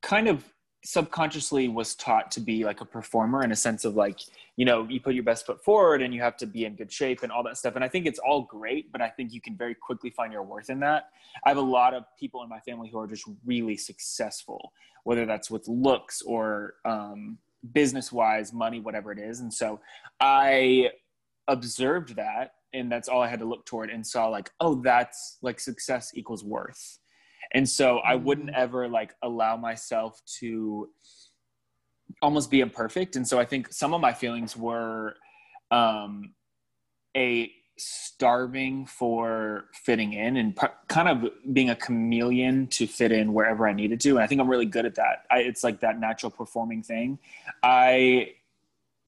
[0.02, 0.44] kind of
[0.84, 4.20] subconsciously was taught to be like a performer in a sense of like
[4.56, 6.92] you know you put your best foot forward and you have to be in good
[6.92, 7.76] shape and all that stuff.
[7.76, 10.44] And i think it's all great but i think you can very quickly find your
[10.44, 11.10] worth in that.
[11.46, 14.72] I have a lot of people in my family who are just really successful
[15.04, 17.38] whether that's with looks or um,
[17.74, 19.40] business wise money whatever it is.
[19.40, 19.80] And so
[20.20, 20.92] i
[21.48, 25.38] observed that and that's all i had to look toward and saw like oh that's
[25.42, 27.00] like success equals worth
[27.52, 28.58] and so i wouldn't mm.
[28.58, 30.90] ever like allow myself to
[32.22, 33.16] almost be imperfect.
[33.16, 35.16] And so i think some of my feelings were
[35.72, 36.34] um
[37.16, 43.34] a starving for fitting in and p- kind of being a chameleon to fit in
[43.34, 44.12] wherever i needed to.
[44.12, 45.26] And i think i'm really good at that.
[45.30, 47.20] I, it's like that natural performing thing.
[47.62, 48.34] I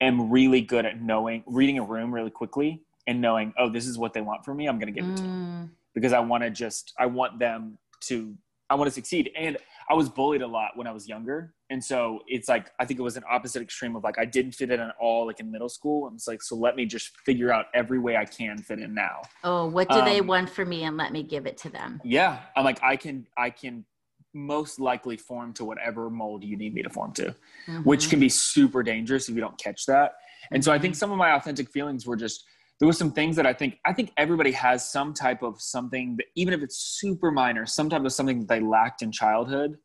[0.02, 3.98] am really good at knowing reading a room really quickly and knowing oh this is
[3.98, 4.68] what they want from me.
[4.68, 5.70] I'm going to give it to them mm.
[5.94, 8.36] because i want to just i want them to
[8.70, 9.32] I want to succeed.
[9.36, 9.58] And
[9.90, 11.56] I was bullied a lot when I was younger.
[11.72, 14.52] And so it's like I think it was an opposite extreme of like I didn't
[14.52, 16.08] fit in at all like in middle school.
[16.08, 18.94] And it's like so let me just figure out every way I can fit in
[18.94, 19.22] now.
[19.44, 22.00] Oh, what do um, they want for me and let me give it to them.
[22.04, 22.40] Yeah.
[22.56, 23.86] I'm like I can I can
[24.34, 27.24] most likely form to whatever mold you need me to form to,
[27.68, 27.78] mm-hmm.
[27.82, 30.14] which can be super dangerous if you don't catch that.
[30.52, 31.00] And so I think mm-hmm.
[31.00, 32.46] some of my authentic feelings were just
[32.80, 36.16] there was some things that I think I think everybody has some type of something
[36.18, 39.78] that even if it's super minor, some type of something that they lacked in childhood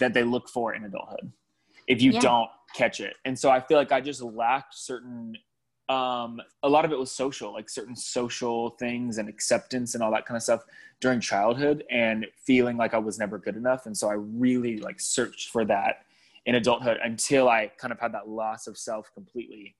[0.00, 1.32] that they look for in adulthood.
[1.86, 2.20] If you yeah.
[2.20, 3.16] don't catch it.
[3.24, 5.36] And so I feel like I just lacked certain
[5.88, 10.12] um, a lot of it was social, like certain social things and acceptance and all
[10.12, 10.62] that kind of stuff
[11.00, 13.86] during childhood and feeling like I was never good enough.
[13.86, 16.04] And so I really like searched for that
[16.46, 19.74] in adulthood until I kind of had that loss of self completely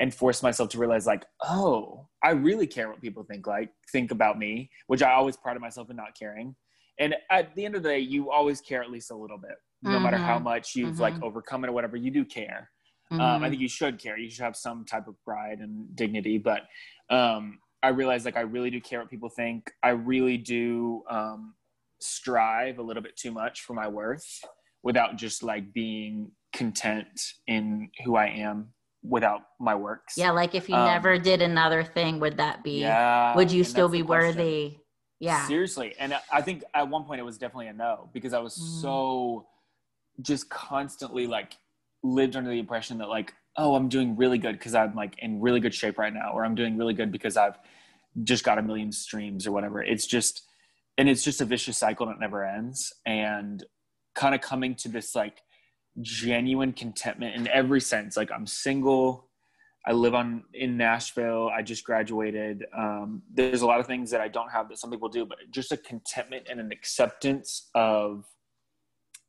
[0.00, 4.10] and force myself to realize like oh i really care what people think like think
[4.10, 6.56] about me which i always prided myself in not caring
[6.98, 9.54] and at the end of the day you always care at least a little bit
[9.82, 10.04] no mm-hmm.
[10.04, 10.44] matter how mm-hmm.
[10.44, 11.02] much you've mm-hmm.
[11.02, 12.70] like overcome it or whatever you do care
[13.12, 13.20] mm-hmm.
[13.20, 16.38] um, i think you should care you should have some type of pride and dignity
[16.38, 16.62] but
[17.10, 21.54] um, i realize like i really do care what people think i really do um,
[22.00, 24.40] strive a little bit too much for my worth
[24.82, 30.14] without just like being content in who i am without my works.
[30.16, 32.80] Yeah, like if you um, never did another thing, would that be?
[32.80, 33.34] Yeah.
[33.34, 34.78] Would you still be worthy?
[35.18, 35.46] Yeah.
[35.46, 38.56] Seriously, and I think at one point it was definitely a no because I was
[38.56, 38.80] mm.
[38.82, 39.46] so
[40.22, 41.56] just constantly like
[42.02, 45.40] lived under the impression that like oh I'm doing really good because I'm like in
[45.40, 47.58] really good shape right now or I'm doing really good because I've
[48.24, 49.82] just got a million streams or whatever.
[49.82, 50.42] It's just
[50.98, 53.64] and it's just a vicious cycle that never ends and
[54.14, 55.42] kind of coming to this like
[56.00, 58.16] genuine contentment in every sense.
[58.16, 59.28] Like I'm single.
[59.86, 61.50] I live on in Nashville.
[61.54, 62.66] I just graduated.
[62.76, 65.38] Um, there's a lot of things that I don't have that some people do, but
[65.50, 68.26] just a contentment and an acceptance of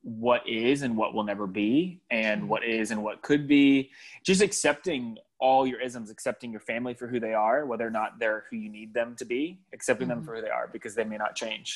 [0.04, 3.91] what is and what will never be, and what is and what could be.
[4.26, 8.19] Just accepting all your isms, accepting your family for who they are, whether or not
[8.19, 10.17] they're who you need them to be, accepting mm-hmm.
[10.17, 11.76] them for who they are because they may not change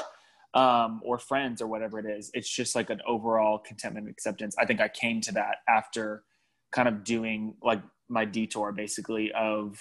[0.56, 2.32] um, or friends or whatever it is.
[2.34, 4.56] It's just like an overall contentment and acceptance.
[4.58, 6.24] I think I came to that after
[6.72, 9.80] kind of doing like my detour basically of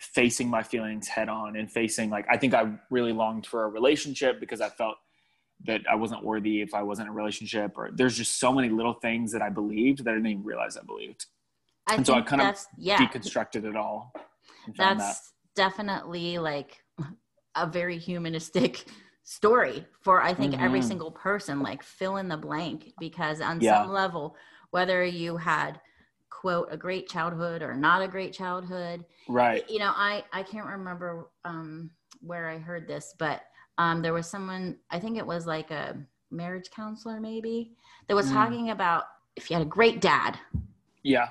[0.00, 3.68] facing my feelings head on and facing like I think I really longed for a
[3.68, 4.96] relationship because I felt
[5.64, 8.68] that I wasn't worthy if I wasn't in a relationship or there's just so many
[8.68, 11.26] little things that I believed that I didn't even realize I believed.
[11.86, 12.96] I and so I kind of yeah.
[12.96, 14.12] deconstructed it all.
[14.76, 15.16] That's that.
[15.54, 16.78] definitely like
[17.54, 18.84] a very humanistic
[19.24, 20.64] story for I think mm-hmm.
[20.64, 23.82] every single person like fill in the blank because on yeah.
[23.82, 24.36] some level
[24.70, 25.80] whether you had
[26.42, 30.66] quote a great childhood or not a great childhood right you know i i can't
[30.66, 31.88] remember um
[32.20, 33.42] where i heard this but
[33.78, 35.96] um there was someone i think it was like a
[36.32, 37.76] marriage counselor maybe
[38.08, 38.32] that was mm.
[38.32, 39.04] talking about
[39.36, 40.36] if you had a great dad
[41.04, 41.28] yeah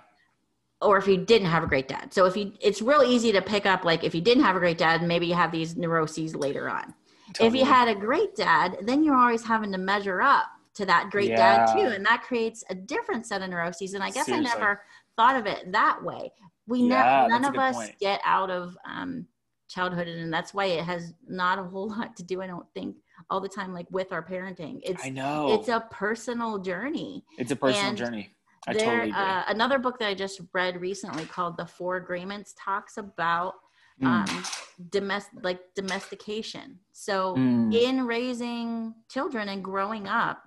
[0.81, 3.41] or if you didn't have a great dad so if you it's real easy to
[3.41, 6.35] pick up like if you didn't have a great dad maybe you have these neuroses
[6.35, 6.93] later on
[7.33, 7.47] totally.
[7.59, 11.09] if you had a great dad then you're always having to measure up to that
[11.11, 11.65] great yeah.
[11.65, 14.49] dad too and that creates a different set of neuroses and i guess Seriously.
[14.49, 14.81] i never
[15.17, 16.31] thought of it that way
[16.67, 17.99] we yeah, none of us point.
[17.99, 19.27] get out of um,
[19.67, 22.95] childhood and that's why it has not a whole lot to do i don't think
[23.29, 27.51] all the time like with our parenting it's i know it's a personal journey it's
[27.51, 28.35] a personal and journey
[28.67, 32.53] I there, totally uh, another book that I just read recently called The Four Agreements
[32.63, 33.55] talks about
[34.01, 34.07] mm.
[34.07, 34.43] um,
[34.89, 36.79] domestic like domestication.
[36.91, 37.73] So mm.
[37.73, 40.43] in raising children and growing up,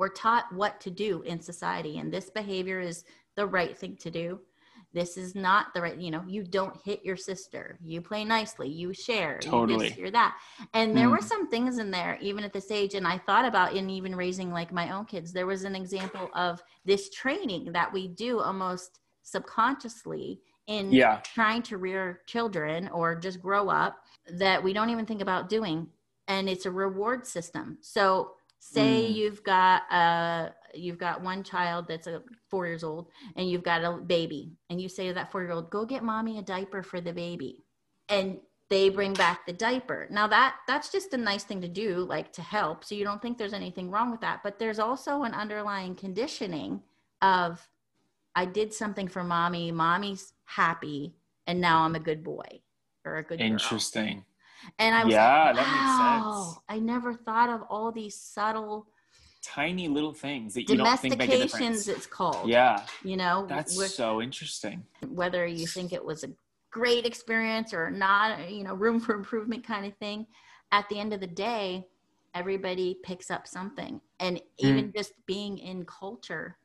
[0.00, 3.04] we're taught what to do in society and this behavior is
[3.36, 4.40] the right thing to do
[4.92, 8.68] this is not the right you know you don't hit your sister you play nicely
[8.68, 10.36] you share totally you this, you're that
[10.74, 11.12] and there mm.
[11.12, 14.16] were some things in there even at this age and i thought about in even
[14.16, 18.40] raising like my own kids there was an example of this training that we do
[18.40, 21.20] almost subconsciously in yeah.
[21.24, 23.96] trying to rear children or just grow up
[24.34, 25.88] that we don't even think about doing.
[26.28, 27.78] And it's a reward system.
[27.80, 29.14] So say mm.
[29.14, 33.82] you've got a you've got one child that's a four years old and you've got
[33.82, 36.84] a baby and you say to that four year old go get mommy a diaper
[36.84, 37.64] for the baby.
[38.08, 40.06] And they bring back the diaper.
[40.08, 42.84] Now that that's just a nice thing to do like to help.
[42.84, 44.44] So you don't think there's anything wrong with that.
[44.44, 46.80] But there's also an underlying conditioning
[47.22, 47.66] of
[48.40, 51.14] i did something for mommy mommy's happy
[51.46, 52.60] and now i'm a good boy
[53.04, 54.72] or a good interesting girl.
[54.78, 58.16] and i was yeah like, wow, that makes sense i never thought of all these
[58.16, 58.86] subtle
[59.42, 61.88] tiny little things that you don't think make a difference.
[61.88, 62.48] it's called.
[62.48, 62.82] Yeah.
[63.02, 64.84] You know, that's with, so interesting.
[65.08, 66.28] Whether you think it was a
[66.70, 70.26] great experience or not, you know, room for improvement kind of thing.
[70.72, 71.86] At the end of the day,
[72.34, 74.00] everybody picks up something.
[74.20, 74.42] And mm.
[74.58, 76.56] even just being in culture,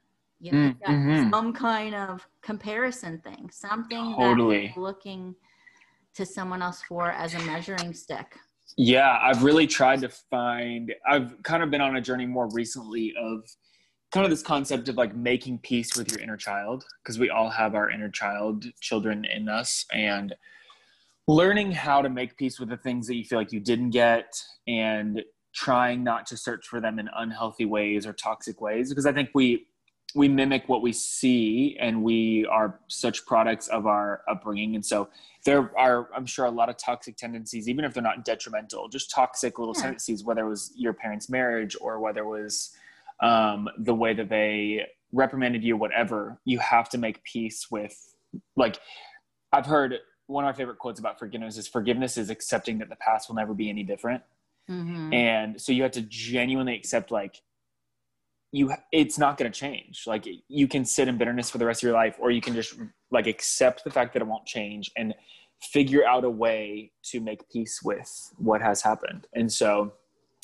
[0.45, 1.29] you know, mm, mm-hmm.
[1.31, 4.67] some kind of comparison thing, something totally.
[4.67, 5.33] that looking
[6.13, 8.37] to someone else for as a measuring stick.
[8.77, 13.13] Yeah, I've really tried to find, I've kind of been on a journey more recently
[13.19, 13.43] of
[14.11, 17.49] kind of this concept of like making peace with your inner child, because we all
[17.49, 20.35] have our inner child children in us, and
[21.27, 24.39] learning how to make peace with the things that you feel like you didn't get
[24.67, 25.23] and
[25.55, 29.29] trying not to search for them in unhealthy ways or toxic ways because i think
[29.33, 29.65] we
[30.15, 35.09] we mimic what we see and we are such products of our upbringing and so
[35.43, 39.11] there are i'm sure a lot of toxic tendencies even if they're not detrimental just
[39.11, 39.83] toxic little yeah.
[39.83, 42.71] tendencies whether it was your parents marriage or whether it was
[43.21, 48.15] um, the way that they reprimanded you whatever you have to make peace with
[48.55, 48.79] like
[49.51, 49.95] i've heard
[50.27, 53.35] one of my favorite quotes about forgiveness is forgiveness is accepting that the past will
[53.35, 54.23] never be any different
[54.69, 55.13] mm-hmm.
[55.13, 57.41] and so you have to genuinely accept like
[58.55, 60.03] you it's not going to change.
[60.07, 62.53] Like you can sit in bitterness for the rest of your life or you can
[62.53, 62.75] just
[63.11, 65.13] like accept the fact that it won't change and
[65.61, 69.27] figure out a way to make peace with what has happened.
[69.33, 69.93] And so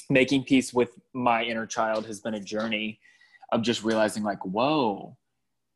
[0.10, 3.00] making peace with my inner child has been a journey
[3.54, 5.16] of just realizing like whoa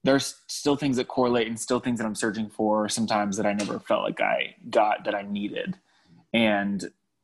[0.03, 3.53] there's still things that correlate and still things that i'm searching for sometimes that i
[3.53, 5.77] never felt like i got that i needed.
[6.33, 6.83] And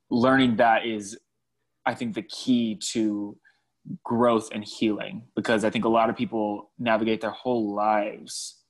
[0.09, 1.17] learning that is
[1.85, 3.37] i think the key to
[4.03, 8.61] growth and healing because I think a lot of people navigate their whole lives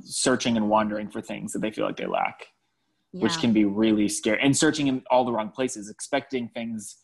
[0.00, 2.46] searching and wandering for things that they feel like they lack,
[3.12, 3.22] yeah.
[3.22, 6.96] which can be really scary and searching in all the wrong places, expecting things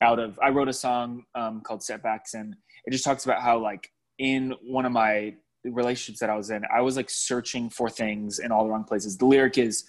[0.00, 0.38] out of.
[0.42, 4.54] I wrote a song um, called Setbacks, and it just talks about how, like, in
[4.62, 5.34] one of my
[5.64, 8.84] relationships that I was in, I was like searching for things in all the wrong
[8.84, 9.16] places.
[9.16, 9.84] The lyric is,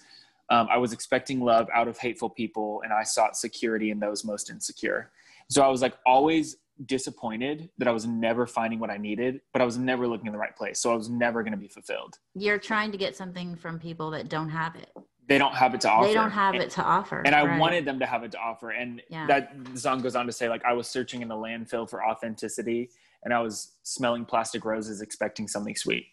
[0.50, 4.24] um, I was expecting love out of hateful people, and I sought security in those
[4.24, 5.10] most insecure.
[5.48, 9.62] So I was like always disappointed that I was never finding what I needed, but
[9.62, 10.80] I was never looking in the right place.
[10.80, 12.18] So I was never going to be fulfilled.
[12.34, 14.90] You're trying to get something from people that don't have it.
[15.28, 16.08] They don't have it to offer.
[16.08, 17.22] They don't have and, it to offer.
[17.24, 17.60] And I right.
[17.60, 18.70] wanted them to have it to offer.
[18.70, 19.26] And yeah.
[19.26, 22.90] that song goes on to say, like, I was searching in the landfill for authenticity
[23.22, 26.06] and I was smelling plastic roses expecting something sweet.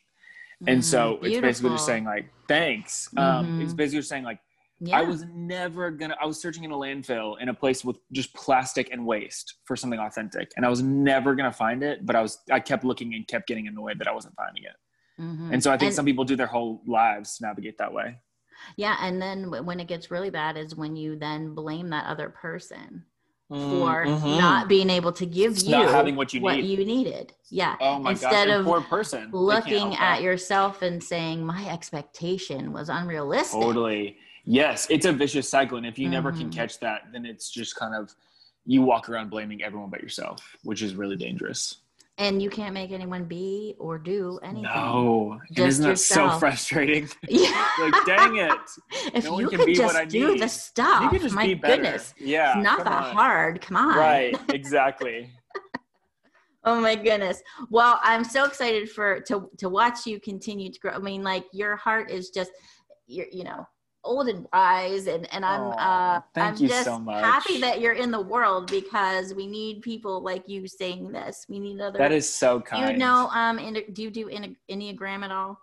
[0.67, 3.09] And so Mm, it's basically just saying like thanks.
[3.15, 3.61] Um, Mhm.
[3.61, 4.39] it's basically just saying like
[4.81, 4.99] Yeah.
[4.99, 6.15] I was never gonna.
[6.21, 9.75] I was searching in a landfill in a place with just plastic and waste for
[9.75, 12.05] something authentic, and I was never gonna find it.
[12.05, 12.39] But I was.
[12.49, 15.21] I kept looking and kept getting annoyed that I wasn't finding it.
[15.21, 15.53] Mhm.
[15.53, 18.21] And so I think And- some people do their whole lives to navigate that way.
[18.77, 22.29] Yeah, and then when it gets really bad is when you then blame that other
[22.29, 23.05] person
[23.49, 24.37] for mhm.
[24.37, 26.65] not being able to give you Not having what you what need.
[26.65, 27.33] you needed.
[27.49, 27.75] Yeah.
[27.81, 28.59] Oh my Instead gosh!
[28.59, 29.29] of poor person.
[29.31, 30.21] Looking at that.
[30.21, 33.59] yourself and saying my expectation was unrealistic.
[33.59, 34.17] Totally.
[34.51, 36.53] Yes, it's a vicious cycle, and if you never can Mhm.
[36.55, 38.15] catch that, then it's just kind of
[38.65, 41.81] you walk around blaming everyone but yourself, which is really dangerous.
[42.17, 44.63] And you can't make anyone be or do anything.
[44.63, 47.07] No, and Just isn't that so frustrating?
[47.29, 47.67] Yeah.
[47.79, 48.51] like, dang it!
[49.13, 50.41] if no you can could be what just I do need.
[50.41, 52.15] the stuff, you can just my be goodness.
[52.19, 53.15] Yeah, it's not that on.
[53.15, 53.61] hard.
[53.61, 53.95] Come on.
[53.95, 54.35] Right?
[54.53, 55.29] Exactly.
[56.63, 57.41] Oh my goodness.
[57.69, 60.91] Well, I'm so excited for to to watch you continue to grow.
[60.93, 62.51] I mean, like your heart is just
[63.07, 63.65] you're you know
[64.03, 67.23] old and wise and and I'm uh thank I'm you just so much.
[67.23, 71.45] happy that you're in the world because we need people like you saying this.
[71.49, 72.91] We need other That is so Do kind.
[72.91, 73.57] you know um
[73.93, 75.59] do you do Enne- Enneagram at all?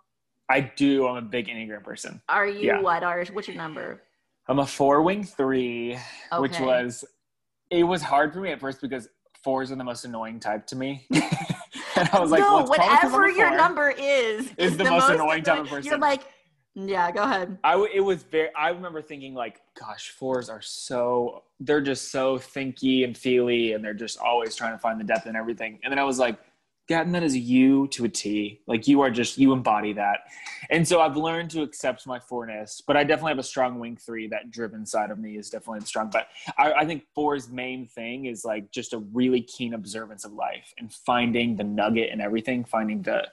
[0.49, 1.07] I do.
[1.07, 2.21] I'm a big Enneagram person.
[2.29, 2.81] Are you Yeah.
[2.81, 4.03] what are what's your number?
[4.47, 5.97] I'm a four wing three,
[6.37, 7.03] which was
[7.69, 9.09] it was hard for me at first because
[9.43, 11.05] fours are the most annoying type to me.
[11.11, 14.77] and I was like, no, well, it's probably 'cause I'm whatever your number is, Is
[14.77, 15.89] the most annoying type of person.
[15.89, 16.21] You're like,
[16.85, 17.57] yeah, go ahead.
[17.63, 18.49] I w- it was very.
[18.53, 23.83] I remember thinking like, gosh, fours are so they're just so thinky and feely, and
[23.83, 25.79] they're just always trying to find the depth in everything.
[25.83, 26.37] And then I was like,
[26.87, 28.61] Gatton, that is you to a T.
[28.67, 30.19] Like you are just you embody that.
[30.69, 33.97] And so I've learned to accept my fourness, but I definitely have a strong wing
[33.97, 34.27] three.
[34.27, 36.11] That driven side of me is definitely strong.
[36.11, 36.27] But
[36.59, 40.73] I, I think four's main thing is like just a really keen observance of life
[40.77, 43.27] and finding the nugget in everything, finding the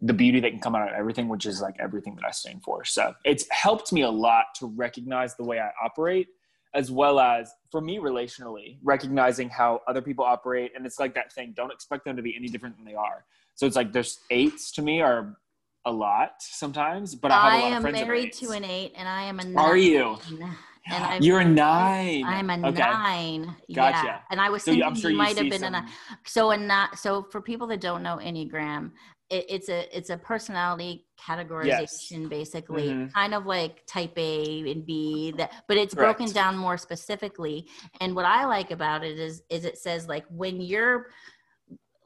[0.00, 2.62] the beauty that can come out of everything, which is like everything that I stand
[2.62, 2.84] for.
[2.84, 6.28] So it's helped me a lot to recognize the way I operate,
[6.74, 10.72] as well as for me relationally, recognizing how other people operate.
[10.76, 13.24] And it's like that thing, don't expect them to be any different than they are.
[13.56, 15.36] So it's like there's eights to me are
[15.84, 18.32] a lot sometimes, but I have I a lot of am friends that are married
[18.34, 19.56] to an eight, and I am a nine.
[19.64, 20.16] Are you?
[20.30, 20.44] And
[21.04, 22.24] I'm, You're a nine.
[22.24, 22.78] I'm a Okay.
[22.80, 23.56] nine.
[23.74, 24.06] Gotcha.
[24.06, 24.20] Yeah.
[24.30, 26.50] And I was So thinking sure you you might have been in a some- so
[26.52, 28.92] a not so for people that don't know Enneagram,
[29.30, 33.12] it, it's a it's a personality categorization basically, Mhm.
[33.12, 37.68] kind of like type A and B that but it's broken down more specifically.
[38.00, 41.10] And what I like about it is is it says like when you're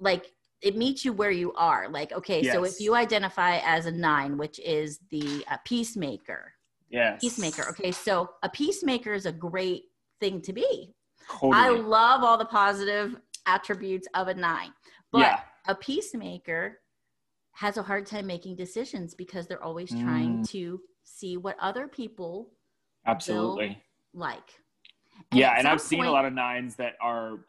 [0.00, 1.88] like it meets you where you are.
[1.88, 6.52] Like, okay, so if you identify as a nine, which is the uh, peacemaker,
[6.88, 7.20] Yes.
[7.20, 7.68] peacemaker.
[7.70, 9.86] Okay, so a peacemaker is a great
[10.20, 10.94] thing to be.
[11.28, 11.52] Totally.
[11.52, 13.16] I love all the positive
[13.46, 14.72] attributes of a nine,
[15.10, 15.40] but yeah.
[15.66, 16.78] a peacemaker
[17.52, 20.48] has a hard time making decisions because they're always trying Mm.
[20.50, 22.50] to see what other people
[23.06, 23.78] Absolutely.
[24.14, 24.60] like.
[25.32, 27.40] yeah and i've some seen a lot of nines that are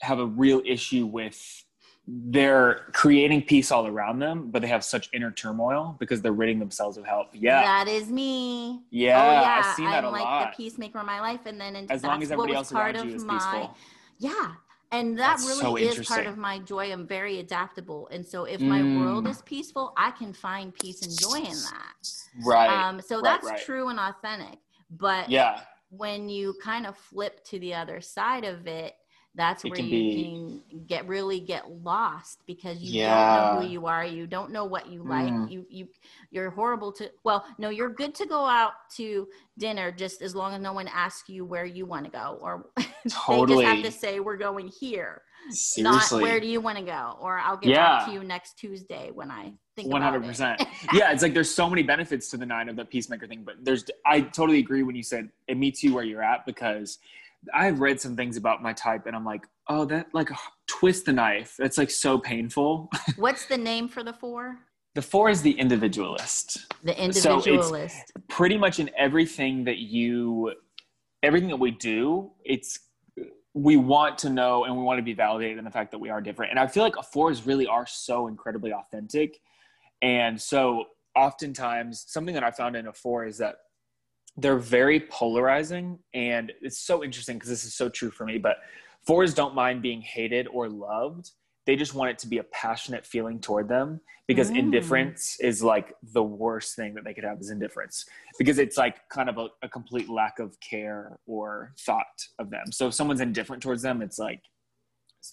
[0.00, 1.64] have a real issue with
[2.06, 6.58] they're creating peace all around them but they have such inner turmoil because they're ridding
[6.58, 8.82] themselves of help yeah That is me.
[8.90, 11.40] yeah, oh yeah, i've seen that I'm a like lot the peacemaker in my life,
[11.46, 13.76] and then in, as long as everybody else part around of you is my peaceful
[14.18, 14.52] yeah
[14.94, 18.44] and that That's really so is part of my joy i'm very adaptable and so
[18.44, 19.30] if my world Mm.
[19.30, 21.94] is peaceful i can find peace and joy in that
[22.44, 23.60] right um so right, that's right.
[23.64, 24.58] true and authentic
[24.90, 28.94] but yeah when you kind of flip to the other side of it
[29.36, 30.22] that's It where you be-
[30.70, 34.64] can get really get lost because you don't know who you are you don't know
[34.64, 35.50] what you like Mm.
[35.50, 35.88] you you
[36.30, 39.26] you're horrible to well no you're good to go out to
[39.58, 42.66] dinner just as long as no one asks you where you want to go or
[42.76, 46.78] they totally just have to say we're going here seriously not where do you want
[46.78, 47.98] to go or i'll get Yeah.
[47.98, 50.60] back to you next tuesday when i think One hundred about percent.
[50.60, 50.68] it.
[50.92, 53.56] Yeah, it's like there's so many benefits to the nine of the peacemaker thing, but
[53.64, 56.98] there's I totally agree when you said it meets you where you're at because
[57.52, 60.30] I've read some things about my type and I'm like, oh, that like
[60.66, 61.56] twist the knife.
[61.58, 62.90] It's like so painful.
[63.16, 64.58] what's the name for the four
[64.94, 66.72] The four is the individualist.
[66.82, 70.54] the So individualist Pretty much in everything that you,
[71.22, 72.78] everything that we do, it's
[73.54, 76.10] we want to know and we want to be validated in the fact that we
[76.10, 76.50] are different.
[76.50, 79.38] And I feel like fours really are so incredibly authentic.
[80.02, 83.56] And so oftentimes something that I found in a four is that
[84.36, 88.56] they're very polarizing and it's so interesting because this is so true for me, but
[89.06, 91.30] fours don't mind being hated or loved.
[91.66, 94.58] They just want it to be a passionate feeling toward them because Mm.
[94.58, 98.04] indifference is like the worst thing that they could have is indifference
[98.38, 102.72] because it's like kind of a, a complete lack of care or thought of them.
[102.72, 104.40] So if someone's indifferent towards them, it's like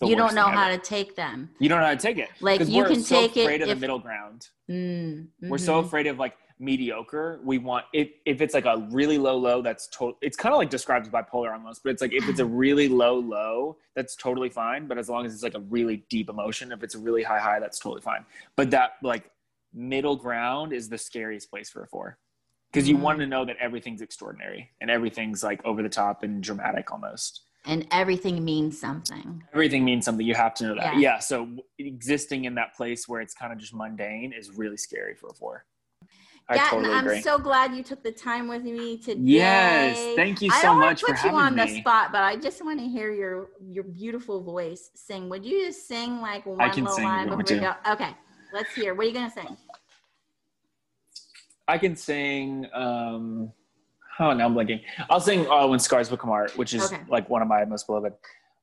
[0.02, 0.78] you don't know how ever.
[0.78, 1.49] to take them.
[1.60, 2.30] You don't know how to take it.
[2.39, 3.41] Like you can so take it.
[3.41, 4.47] Afraid of if, the middle ground.
[4.70, 5.49] Mm, mm-hmm.
[5.49, 7.39] We're so afraid of like mediocre.
[7.43, 10.18] We want if if it's like a really low low, that's total.
[10.22, 13.16] It's kind of like describes bipolar almost, but it's like if it's a really low
[13.20, 14.88] low, that's totally fine.
[14.88, 17.39] But as long as it's like a really deep emotion, if it's a really high
[17.39, 18.26] high, that's totally fine.
[18.55, 19.32] But that like
[19.74, 22.18] middle ground is the scariest place for a four
[22.72, 23.01] because you mm.
[23.01, 27.41] want to know that everything's extraordinary and everything's like over the top and dramatic almost
[27.66, 31.47] and everything means something everything means something you have to know that yeah, yeah so
[31.80, 35.34] existing in that place where it's kind of just mundane is really scary for a
[35.34, 35.66] four
[36.52, 37.22] I yeah, totally I'm agree.
[37.22, 39.22] so glad you took the time with me today.
[39.24, 41.38] Yes, thank you so much for having me.
[41.38, 43.86] I don't put you on the spot, but I just want to hear your your
[43.86, 45.30] beautiful voice sing.
[45.30, 47.74] Would you just sing like one little line before we go?
[47.89, 48.10] Okay,
[48.54, 48.93] let's hear.
[48.93, 49.56] What are you gonna sing?
[51.70, 52.68] I can sing.
[52.74, 53.54] Um,
[54.20, 54.82] oh, now I'm blinking.
[55.10, 57.02] I'll sing uh, "When Scars Become Art," which is okay.
[57.08, 58.12] like one of my most beloved.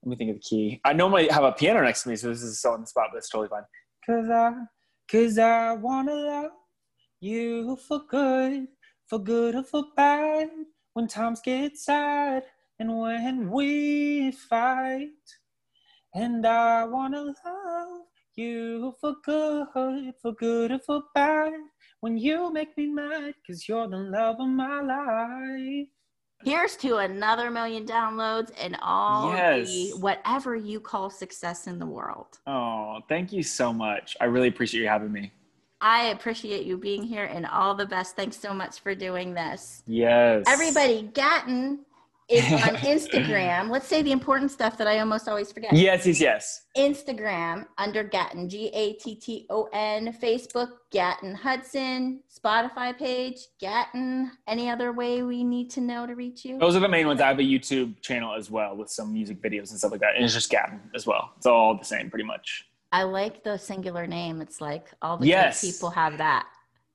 [0.03, 0.81] Let me think of the key.
[0.85, 3.07] I normally have a piano next to me, so this is so on the spot,
[3.13, 3.63] but it's totally fine.
[4.05, 4.53] Cause I,
[5.11, 6.51] cause I wanna love
[7.21, 8.69] you for good,
[9.07, 10.51] for good or for bad.
[10.95, 12.45] When times get sad
[12.79, 15.09] and when we fight,
[16.15, 18.03] and I wanna love
[18.35, 19.67] you for good,
[20.21, 21.53] for good or for bad
[22.01, 25.89] when you make me mad because you're the love of my life.
[26.45, 29.67] Here's to another million downloads and all yes.
[29.67, 32.39] the whatever you call success in the world.
[32.47, 34.17] Oh, thank you so much.
[34.21, 35.33] I really appreciate you having me.
[35.81, 38.17] I appreciate you being here and all the best.
[38.17, 39.83] Thanks so much for doing this.
[39.87, 40.45] Yes.
[40.49, 41.85] Everybody, Gatton
[42.29, 43.71] is on Instagram.
[43.71, 45.73] Let's say the important stuff that I almost always forget.
[45.73, 46.65] Yes, yes, yes.
[46.77, 50.13] Instagram under Gatton, G A T T O N.
[50.21, 52.21] Facebook, Gatton Hudson.
[52.29, 54.33] Spotify page, Gatton.
[54.47, 56.59] Any other way we need to know to reach you?
[56.59, 57.21] Those are the main ones.
[57.21, 60.15] I have a YouTube channel as well with some music videos and stuff like that.
[60.17, 61.33] And it's just Gatton as well.
[61.37, 62.68] It's all the same pretty much.
[62.93, 64.41] I like the singular name.
[64.41, 65.61] It's like all the yes.
[65.61, 66.47] people have that.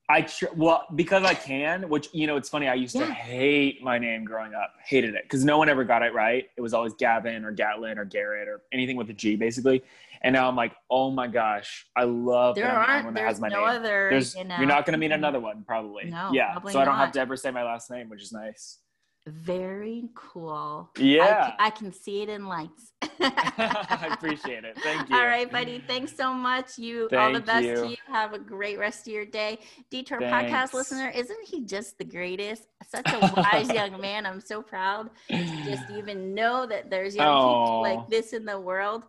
[0.10, 2.68] I tr- well because I can, which you know, it's funny.
[2.68, 3.06] I used yeah.
[3.06, 6.46] to hate my name growing up, hated it because no one ever got it right.
[6.58, 9.82] It was always Gavin or Gatlin or Garrett or anything with a G, basically.
[10.22, 13.50] And now I'm like, oh my gosh, I love there that aren't, that has my
[13.50, 13.70] no name.
[13.76, 16.06] Other, there's, you know, you're not going to meet another one, probably.
[16.06, 16.54] No, yeah.
[16.54, 17.06] Probably so I don't not.
[17.06, 18.80] have to ever say my last name, which is nice.
[19.26, 20.90] Very cool.
[20.98, 21.54] Yeah.
[21.58, 22.92] I, I can see it in lights.
[23.22, 24.78] I appreciate it.
[24.84, 25.16] Thank you.
[25.16, 25.82] All right, buddy.
[25.88, 26.78] Thanks so much.
[26.78, 27.76] You Thank all the best you.
[27.76, 27.96] to you.
[28.08, 29.60] Have a great rest of your day.
[29.90, 30.52] Detour Thanks.
[30.52, 32.64] podcast listener, isn't he just the greatest?
[32.86, 34.26] Such a wise young man.
[34.26, 37.64] I'm so proud to just even know that there's young oh.
[37.64, 39.04] people like this in the world.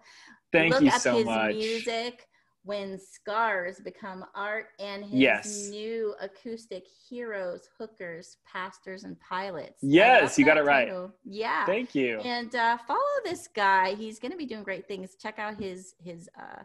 [0.53, 1.55] Thank Look you up so his much.
[1.57, 2.29] music
[2.65, 5.69] when scars become art and his yes.
[5.69, 9.79] new acoustic heroes hookers pastors and pilots.
[9.83, 10.91] Yes you got it right.
[11.25, 11.67] yeah.
[11.67, 12.21] Thank you.
[12.21, 13.95] And uh, follow this guy.
[13.95, 15.17] He's going to be doing great things.
[15.21, 16.63] Check out his his uh,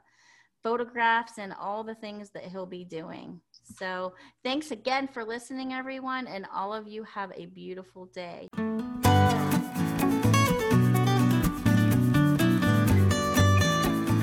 [0.63, 3.39] photographs and all the things that he'll be doing.
[3.77, 8.47] So thanks again for listening everyone and all of you have a beautiful day.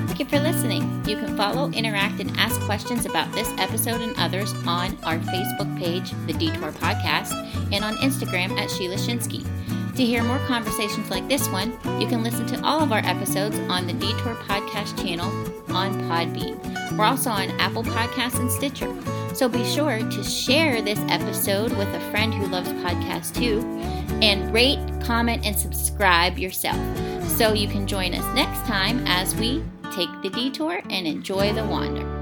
[0.06, 0.95] Thank you for listening.
[1.06, 5.78] You can follow, interact, and ask questions about this episode and others on our Facebook
[5.78, 7.32] page, The Detour Podcast,
[7.72, 9.46] and on Instagram at Sheila Shinsky.
[9.94, 13.56] To hear more conversations like this one, you can listen to all of our episodes
[13.70, 15.30] on the Detour Podcast channel
[15.74, 16.58] on Podbean.
[16.98, 18.92] We're also on Apple Podcasts and Stitcher.
[19.32, 23.60] So be sure to share this episode with a friend who loves podcasts too,
[24.22, 26.76] and rate, comment, and subscribe yourself
[27.28, 29.62] so you can join us next time as we
[29.92, 32.15] take the detour and enjoy the wander.